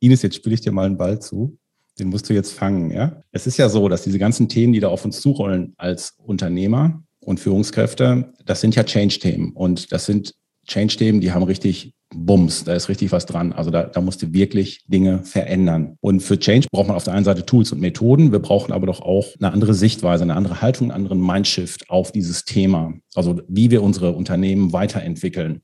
Ines, 0.01 0.23
jetzt 0.23 0.37
spiele 0.37 0.55
ich 0.55 0.61
dir 0.61 0.73
mal 0.73 0.87
einen 0.87 0.97
Ball 0.97 1.21
zu. 1.21 1.59
Den 1.99 2.09
musst 2.09 2.29
du 2.29 2.35
jetzt 2.35 2.53
fangen, 2.53 2.91
ja? 2.91 3.23
Es 3.33 3.47
ist 3.47 3.59
ja 3.59 3.69
so, 3.69 3.89
dass 3.89 4.03
diese 4.03 4.19
ganzen 4.19 4.49
Themen, 4.49 4.73
die 4.73 4.81
da 4.81 4.89
auf 4.89 5.05
uns 5.05 5.21
zurollen 5.21 5.75
als 5.77 6.15
Unternehmer 6.19 7.03
und 7.21 7.41
Führungskräfte, 7.41 8.33
das 8.47 8.61
sind 8.61 8.75
ja 8.75 8.85
Change-Themen. 8.85 9.53
Und 9.53 9.93
das 9.93 10.07
sind 10.07 10.35
Change-Themen, 10.67 11.21
die 11.21 11.33
haben 11.33 11.43
richtig 11.43 11.93
Bums, 12.15 12.65
da 12.65 12.75
ist 12.75 12.89
richtig 12.89 13.13
was 13.13 13.27
dran. 13.27 13.53
Also 13.53 13.71
da, 13.71 13.85
da 13.85 14.01
musste 14.01 14.33
wirklich 14.33 14.85
Dinge 14.87 15.23
verändern. 15.23 15.97
Und 16.01 16.21
für 16.21 16.39
Change 16.39 16.67
braucht 16.71 16.89
man 16.89 16.97
auf 16.97 17.05
der 17.05 17.15
einen 17.15 17.25
Seite 17.25 17.47
Tools 17.47 17.73
und 17.73 17.81
Methoden. 17.81 18.33
Wir 18.33 18.41
brauchen 18.41 18.73
aber 18.73 18.87
doch 18.87 19.01
auch 19.01 19.29
eine 19.39 19.53
andere 19.53 19.75
Sichtweise, 19.75 20.25
eine 20.25 20.35
andere 20.35 20.61
Haltung, 20.61 20.91
einen 20.91 21.03
anderen 21.03 21.25
Mindshift 21.25 21.89
auf 21.89 22.13
dieses 22.13 22.45
Thema. 22.45 22.95
Also 23.15 23.41
wie 23.49 23.71
wir 23.71 23.83
unsere 23.83 24.13
Unternehmen 24.13 24.73
weiterentwickeln. 24.73 25.63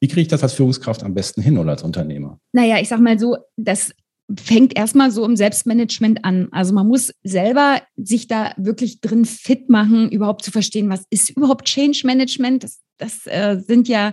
Wie 0.00 0.08
kriege 0.08 0.22
ich 0.22 0.28
das 0.28 0.42
als 0.42 0.52
Führungskraft 0.54 1.02
am 1.02 1.14
besten 1.14 1.42
hin 1.42 1.58
oder 1.58 1.70
als 1.72 1.82
Unternehmer? 1.82 2.40
Naja, 2.52 2.78
ich 2.80 2.88
sag 2.88 3.00
mal 3.00 3.18
so, 3.18 3.36
das 3.56 3.92
fängt 4.36 4.76
erstmal 4.76 5.10
so 5.10 5.24
im 5.24 5.36
Selbstmanagement 5.36 6.24
an. 6.24 6.48
Also 6.52 6.74
man 6.74 6.86
muss 6.86 7.12
selber 7.22 7.80
sich 7.96 8.28
da 8.28 8.52
wirklich 8.56 9.00
drin 9.00 9.24
fit 9.24 9.70
machen, 9.70 10.10
überhaupt 10.10 10.44
zu 10.44 10.50
verstehen, 10.50 10.90
was 10.90 11.04
ist 11.10 11.30
überhaupt 11.30 11.64
Change 11.66 12.02
Management. 12.04 12.64
Das, 12.64 12.80
das 12.98 13.26
äh, 13.26 13.58
sind 13.66 13.88
ja 13.88 14.12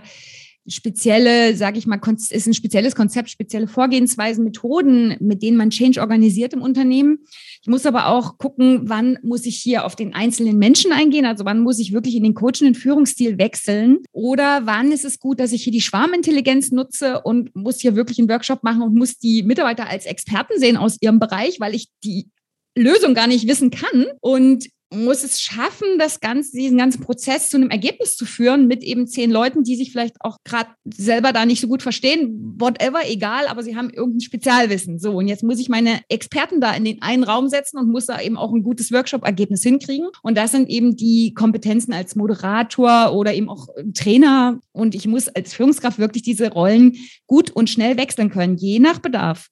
spezielle, 0.68 1.56
sage 1.56 1.78
ich 1.78 1.86
mal, 1.86 2.00
ist 2.30 2.46
ein 2.46 2.54
spezielles 2.54 2.94
Konzept, 2.94 3.30
spezielle 3.30 3.68
Vorgehensweisen, 3.68 4.44
Methoden, 4.44 5.16
mit 5.20 5.42
denen 5.42 5.56
man 5.56 5.70
Change 5.70 6.00
organisiert 6.00 6.52
im 6.52 6.62
Unternehmen. 6.62 7.18
Ich 7.62 7.68
muss 7.68 7.86
aber 7.86 8.08
auch 8.08 8.38
gucken, 8.38 8.82
wann 8.84 9.18
muss 9.22 9.46
ich 9.46 9.56
hier 9.56 9.84
auf 9.84 9.96
den 9.96 10.14
einzelnen 10.14 10.58
Menschen 10.58 10.92
eingehen, 10.92 11.26
also 11.26 11.44
wann 11.44 11.60
muss 11.60 11.78
ich 11.78 11.92
wirklich 11.92 12.16
in 12.16 12.24
den 12.24 12.34
coachenden 12.34 12.74
Führungsstil 12.74 13.38
wechseln 13.38 13.98
oder 14.12 14.62
wann 14.64 14.92
ist 14.92 15.04
es 15.04 15.18
gut, 15.18 15.40
dass 15.40 15.52
ich 15.52 15.62
hier 15.62 15.72
die 15.72 15.80
Schwarmintelligenz 15.80 16.72
nutze 16.72 17.22
und 17.22 17.54
muss 17.54 17.80
hier 17.80 17.96
wirklich 17.96 18.18
einen 18.18 18.28
Workshop 18.28 18.62
machen 18.62 18.82
und 18.82 18.94
muss 18.94 19.18
die 19.18 19.42
Mitarbeiter 19.42 19.88
als 19.88 20.06
Experten 20.06 20.58
sehen 20.58 20.76
aus 20.76 20.96
ihrem 21.00 21.18
Bereich, 21.18 21.60
weil 21.60 21.74
ich 21.74 21.88
die 22.04 22.28
Lösung 22.76 23.14
gar 23.14 23.26
nicht 23.26 23.48
wissen 23.48 23.70
kann. 23.70 24.06
Und 24.20 24.66
muss 25.04 25.22
es 25.22 25.40
schaffen, 25.40 25.98
das 25.98 26.20
ganze, 26.20 26.56
diesen 26.56 26.78
ganzen 26.78 27.00
Prozess 27.00 27.48
zu 27.48 27.56
einem 27.56 27.70
Ergebnis 27.70 28.16
zu 28.16 28.24
führen 28.24 28.66
mit 28.66 28.82
eben 28.82 29.06
zehn 29.06 29.30
Leuten, 29.30 29.62
die 29.62 29.76
sich 29.76 29.92
vielleicht 29.92 30.16
auch 30.20 30.38
gerade 30.44 30.70
selber 30.84 31.32
da 31.32 31.46
nicht 31.46 31.60
so 31.60 31.68
gut 31.68 31.82
verstehen, 31.82 32.54
whatever, 32.58 33.00
egal, 33.08 33.46
aber 33.48 33.62
sie 33.62 33.76
haben 33.76 33.90
irgendein 33.90 34.20
Spezialwissen. 34.20 34.98
So, 34.98 35.12
und 35.12 35.28
jetzt 35.28 35.42
muss 35.42 35.58
ich 35.58 35.68
meine 35.68 36.00
Experten 36.08 36.60
da 36.60 36.72
in 36.74 36.84
den 36.84 37.02
einen 37.02 37.24
Raum 37.24 37.48
setzen 37.48 37.78
und 37.78 37.88
muss 37.88 38.06
da 38.06 38.20
eben 38.20 38.36
auch 38.36 38.52
ein 38.52 38.62
gutes 38.62 38.92
Workshop-Ergebnis 38.92 39.62
hinkriegen. 39.62 40.08
Und 40.22 40.36
das 40.36 40.52
sind 40.52 40.68
eben 40.68 40.96
die 40.96 41.34
Kompetenzen 41.34 41.92
als 41.92 42.16
Moderator 42.16 43.12
oder 43.12 43.34
eben 43.34 43.48
auch 43.48 43.68
Trainer. 43.94 44.60
Und 44.72 44.94
ich 44.94 45.06
muss 45.06 45.28
als 45.28 45.54
Führungskraft 45.54 45.98
wirklich 45.98 46.22
diese 46.22 46.50
Rollen 46.50 46.96
gut 47.26 47.50
und 47.50 47.70
schnell 47.70 47.96
wechseln 47.96 48.30
können, 48.30 48.56
je 48.56 48.78
nach 48.78 48.98
Bedarf. 48.98 49.48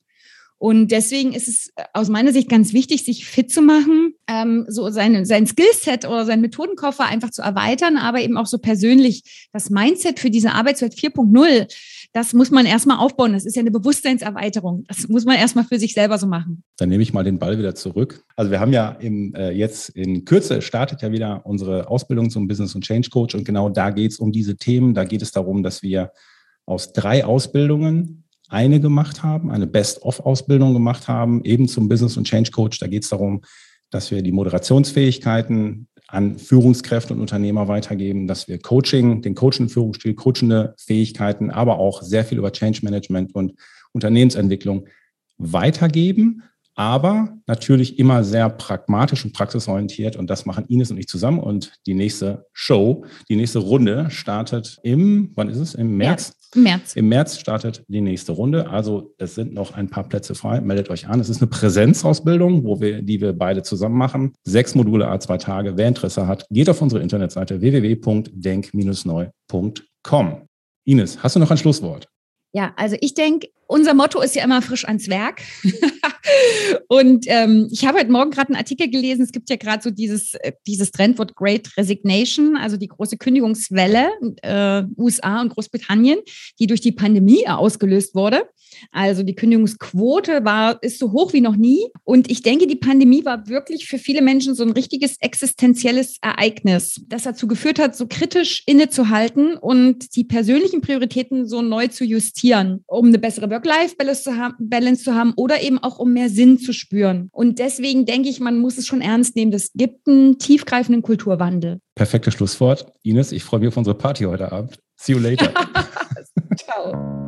Und 0.65 0.93
deswegen 0.93 1.35
ist 1.35 1.47
es 1.47 1.73
äh, 1.77 1.83
aus 1.93 2.09
meiner 2.09 2.33
Sicht 2.33 2.49
ganz 2.49 2.73
wichtig, 2.73 3.05
sich 3.05 3.27
fit 3.27 3.53
zu 3.53 3.61
machen, 3.61 4.15
ähm, 4.27 4.65
so 4.67 4.89
sein, 4.89 5.27
sein 5.27 5.47
Skillset 5.47 6.07
oder 6.07 6.25
sein 6.25 6.41
Methodenkoffer 6.41 7.05
einfach 7.05 7.29
zu 7.29 7.43
erweitern, 7.43 7.99
aber 7.99 8.23
eben 8.23 8.39
auch 8.39 8.47
so 8.47 8.57
persönlich 8.57 9.49
das 9.53 9.69
Mindset 9.69 10.19
für 10.19 10.31
diese 10.31 10.53
Arbeitswelt 10.53 10.95
4.0, 10.95 11.71
das 12.15 12.33
muss 12.33 12.51
man 12.51 12.65
erstmal 12.65 12.97
aufbauen. 12.97 13.35
Das 13.35 13.45
ist 13.45 13.57
ja 13.57 13.61
eine 13.61 13.73
Bewusstseinserweiterung. 13.73 14.85
Das 14.89 15.07
muss 15.07 15.27
man 15.27 15.37
erstmal 15.37 15.67
für 15.67 15.79
sich 15.79 15.93
selber 15.93 16.17
so 16.17 16.27
machen. 16.27 16.65
Dann 16.79 16.89
nehme 16.89 17.03
ich 17.03 17.13
mal 17.13 17.25
den 17.25 17.39
Ball 17.39 17.59
wieder 17.59 17.75
zurück. 17.75 18.25
Also 18.35 18.51
wir 18.51 18.59
haben 18.59 18.73
ja 18.73 18.93
im, 18.93 19.35
äh, 19.35 19.51
jetzt 19.51 19.91
in 19.91 20.25
Kürze 20.25 20.63
startet 20.63 21.03
ja 21.03 21.13
wieder 21.13 21.45
unsere 21.45 21.91
Ausbildung 21.91 22.31
zum 22.31 22.49
Business 22.49 22.75
und 22.75 22.85
Change 22.85 23.11
Coach 23.11 23.35
und 23.35 23.45
genau 23.45 23.69
da 23.69 23.91
geht 23.91 24.13
es 24.13 24.19
um 24.19 24.33
diese 24.33 24.57
Themen. 24.57 24.95
Da 24.95 25.05
geht 25.05 25.21
es 25.21 25.31
darum, 25.31 25.63
dass 25.63 25.83
wir 25.83 26.13
aus 26.65 26.95
drei 26.95 27.27
Ausbildungen 27.27 28.24
eine 28.49 28.81
gemacht 28.81 29.23
haben, 29.23 29.51
eine 29.51 29.67
Best-of-Ausbildung 29.67 30.75
gemacht 30.75 31.09
haben, 31.09 31.45
eben 31.45 31.69
zum 31.69 31.89
Business- 31.89 32.17
und 32.17 32.27
Change 32.27 32.51
Coach. 32.51 32.79
Da 32.79 32.87
geht 32.87 33.05
es 33.05 33.09
darum, 33.09 33.43
dass 33.91 34.11
wir 34.11 34.23
die 34.23 34.33
Moderationsfähigkeiten 34.33 35.89
an 36.09 36.39
Führungskräfte 36.39 37.15
und 37.15 37.21
Unternehmer 37.21 37.69
weitergeben, 37.69 38.27
dass 38.27 38.47
wir 38.47 38.59
Coaching, 38.59 39.23
den 39.23 39.35
coachenden 39.35 39.71
Führungsstil, 39.71 40.15
coachende 40.15 40.75
Fähigkeiten, 40.79 41.51
aber 41.51 41.79
auch 41.79 42.03
sehr 42.03 42.25
viel 42.25 42.39
über 42.39 42.53
Change 42.53 42.81
Management 42.83 43.35
und 43.35 43.55
Unternehmensentwicklung 43.93 44.87
weitergeben 45.39 46.43
aber 46.75 47.39
natürlich 47.47 47.99
immer 47.99 48.23
sehr 48.25 48.51
pragmatisch 48.51 49.25
und 49.25 49.33
praxisorientiert. 49.33 50.17
Und 50.17 50.29
das 50.29 50.45
machen 50.47 50.65
Ines 50.67 50.91
und 50.91 50.99
ich 50.99 51.07
zusammen. 51.07 51.39
Und 51.39 51.73
die 51.87 51.95
nächste 51.95 52.47
Show, 52.53 53.05
die 53.29 53.37
nächste 53.37 53.61
Runde 53.61 54.11
startet 54.11 54.81
im, 54.83 55.31
wann 55.35 55.49
ist 55.49 55.59
es? 55.59 55.75
Im 55.75 55.97
März? 55.97 56.37
Ja, 56.55 56.57
Im 56.57 56.63
März. 56.65 56.97
Im 56.97 57.09
März 57.09 57.39
startet 57.39 57.85
die 57.89 58.01
nächste 58.01 58.33
Runde. 58.33 58.69
Also 58.69 59.15
es 59.19 59.37
sind 59.37 59.55
noch 59.55 59.75
ein 59.75 59.89
paar 59.89 60.09
Plätze 60.09 60.35
frei. 60.35 60.61
Meldet 60.61 60.91
euch 60.91 61.07
an. 61.07 61.21
Es 61.21 61.29
ist 61.29 61.41
eine 61.41 61.47
Präsenzausbildung, 61.49 62.65
wo 62.65 62.81
wir, 62.81 63.03
die 63.03 63.21
wir 63.21 63.33
beide 63.33 63.63
zusammen 63.63 63.97
machen. 63.97 64.33
Sechs 64.43 64.75
Module, 64.75 65.07
a 65.09 65.21
zwei 65.21 65.39
Tage. 65.39 65.77
Wer 65.77 65.87
Interesse 65.89 66.27
hat, 66.27 66.45
geht 66.51 66.69
auf 66.69 66.83
unsere 66.83 67.01
Internetseite 67.03 67.61
www.denk-neu.com. 67.61 70.49
Ines, 70.87 71.23
hast 71.23 71.37
du 71.37 71.41
noch 71.41 71.51
ein 71.51 71.57
Schlusswort? 71.57 72.09
Ja, 72.53 72.75
also 72.77 72.97
ich 73.01 73.15
denke, 73.15 73.49
unser 73.75 73.93
Motto 73.93 74.21
ist 74.21 74.37
ja 74.37 74.45
immer 74.45 74.63
frisch 74.63 74.85
ans 74.85 75.09
Werk. 75.09 75.43
und 76.89 77.25
ähm, 77.27 77.69
ich 77.73 77.85
habe 77.85 77.99
heute 77.99 78.13
Morgen 78.13 78.31
gerade 78.31 78.51
einen 78.51 78.57
Artikel 78.57 78.89
gelesen. 78.89 79.23
Es 79.23 79.33
gibt 79.33 79.51
ja 79.51 79.57
gerade 79.57 79.83
so 79.83 79.91
dieses, 79.91 80.35
äh, 80.35 80.53
dieses 80.65 80.93
Trendwort 80.93 81.35
Great 81.35 81.77
Resignation, 81.77 82.57
also 82.57 82.77
die 82.77 82.87
große 82.87 83.17
Kündigungswelle 83.17 84.11
äh, 84.43 84.85
USA 84.97 85.41
und 85.41 85.49
Großbritannien, 85.49 86.21
die 86.61 86.69
durch 86.69 86.83
die 86.83 86.93
Pandemie 86.93 87.49
ausgelöst 87.49 88.15
wurde. 88.15 88.45
Also 88.91 89.23
die 89.23 89.35
Kündigungsquote 89.35 90.45
war, 90.45 90.83
ist 90.83 90.99
so 90.99 91.13
hoch 91.13 91.33
wie 91.33 91.41
noch 91.41 91.57
nie. 91.57 91.87
Und 92.05 92.31
ich 92.31 92.43
denke, 92.43 92.67
die 92.67 92.77
Pandemie 92.77 93.25
war 93.25 93.49
wirklich 93.49 93.87
für 93.87 93.99
viele 93.99 94.23
Menschen 94.23 94.55
so 94.55 94.63
ein 94.63 94.73
richtiges 94.73 95.17
existenzielles 95.21 96.19
Ereignis, 96.21 97.01
das 97.09 97.23
dazu 97.23 97.47
geführt 97.47 97.79
hat, 97.79 97.97
so 97.97 98.07
kritisch 98.09 98.63
innezuhalten 98.67 99.57
und 99.57 100.17
die 100.17 100.25
persönlichen 100.25 100.81
Prioritäten 100.81 101.47
so 101.47 101.63
neu 101.63 101.89
zu 101.89 102.05
justieren, 102.05 102.85
um 102.87 103.07
eine 103.07 103.19
bessere 103.19 103.51
Work-Life-Balance 103.51 104.23
zu, 104.23 104.37
haben, 104.37 104.55
Balance 104.59 105.05
zu 105.05 105.15
haben 105.15 105.33
oder 105.37 105.63
eben 105.63 105.79
auch 105.79 105.99
um 105.99 106.13
mehr 106.13 106.29
Sinn 106.29 106.59
zu 106.59 106.73
spüren. 106.73 107.29
Und 107.33 107.59
deswegen 107.59 108.07
denke 108.07 108.29
ich, 108.29 108.41
man 108.41 108.59
muss 108.59 108.79
es 108.79 108.87
schon 108.87 109.01
ernst 109.01 109.37
nehmen. 109.37 109.51
Das 109.51 109.71
gibt 109.75 110.07
einen 110.09 110.39
tiefgreifenden 110.39 111.03
Kulturwandel. 111.03 111.81
Perfektes 111.95 112.35
Schlusswort. 112.35 112.93
Ines, 113.03 113.33
ich 113.33 113.45
freue 113.45 113.61
mich 113.61 113.69
auf 113.69 113.77
unsere 113.77 113.97
Party 113.97 114.25
heute 114.25 114.51
Abend. 114.53 114.79
See 114.97 115.13
you 115.13 115.19
later. 115.19 115.53
Ciao. 116.57 117.24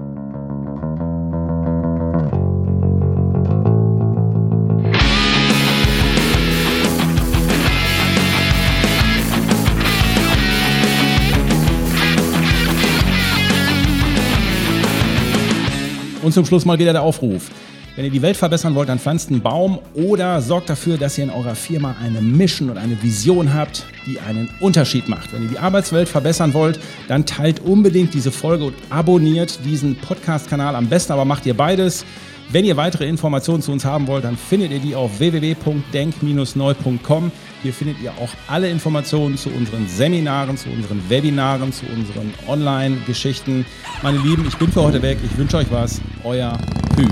Und 16.26 16.32
zum 16.32 16.44
Schluss 16.44 16.64
mal 16.64 16.76
wieder 16.80 16.92
der 16.92 17.02
Aufruf. 17.02 17.52
Wenn 17.94 18.04
ihr 18.04 18.10
die 18.10 18.20
Welt 18.20 18.36
verbessern 18.36 18.74
wollt, 18.74 18.88
dann 18.88 18.98
pflanzt 18.98 19.30
einen 19.30 19.42
Baum 19.42 19.78
oder 19.94 20.42
sorgt 20.42 20.68
dafür, 20.68 20.98
dass 20.98 21.16
ihr 21.16 21.22
in 21.22 21.30
eurer 21.30 21.54
Firma 21.54 21.94
eine 22.02 22.20
Mission 22.20 22.68
und 22.68 22.78
eine 22.78 23.00
Vision 23.00 23.54
habt, 23.54 23.84
die 24.06 24.18
einen 24.18 24.50
Unterschied 24.58 25.08
macht. 25.08 25.32
Wenn 25.32 25.44
ihr 25.44 25.50
die 25.50 25.58
Arbeitswelt 25.60 26.08
verbessern 26.08 26.52
wollt, 26.52 26.80
dann 27.06 27.26
teilt 27.26 27.60
unbedingt 27.60 28.12
diese 28.12 28.32
Folge 28.32 28.64
und 28.64 28.74
abonniert 28.90 29.60
diesen 29.64 29.94
Podcast-Kanal. 29.94 30.74
Am 30.74 30.88
besten 30.88 31.12
aber 31.12 31.24
macht 31.24 31.46
ihr 31.46 31.56
beides. 31.56 32.04
Wenn 32.48 32.64
ihr 32.64 32.76
weitere 32.76 33.08
Informationen 33.08 33.60
zu 33.60 33.72
uns 33.72 33.84
haben 33.84 34.06
wollt, 34.06 34.22
dann 34.24 34.36
findet 34.36 34.70
ihr 34.70 34.78
die 34.78 34.94
auf 34.94 35.18
www.denk-neu.com. 35.18 37.32
Hier 37.62 37.72
findet 37.72 38.00
ihr 38.00 38.12
auch 38.12 38.30
alle 38.46 38.70
Informationen 38.70 39.36
zu 39.36 39.50
unseren 39.50 39.88
Seminaren, 39.88 40.56
zu 40.56 40.68
unseren 40.68 41.02
Webinaren, 41.08 41.72
zu 41.72 41.86
unseren 41.86 42.32
Online-Geschichten. 42.46 43.66
Meine 44.02 44.18
Lieben, 44.18 44.46
ich 44.46 44.56
bin 44.56 44.70
für 44.70 44.82
heute 44.82 45.02
weg. 45.02 45.18
Ich 45.24 45.36
wünsche 45.36 45.56
euch 45.56 45.66
was. 45.70 46.00
Euer 46.22 46.56
Hü. 46.96 47.08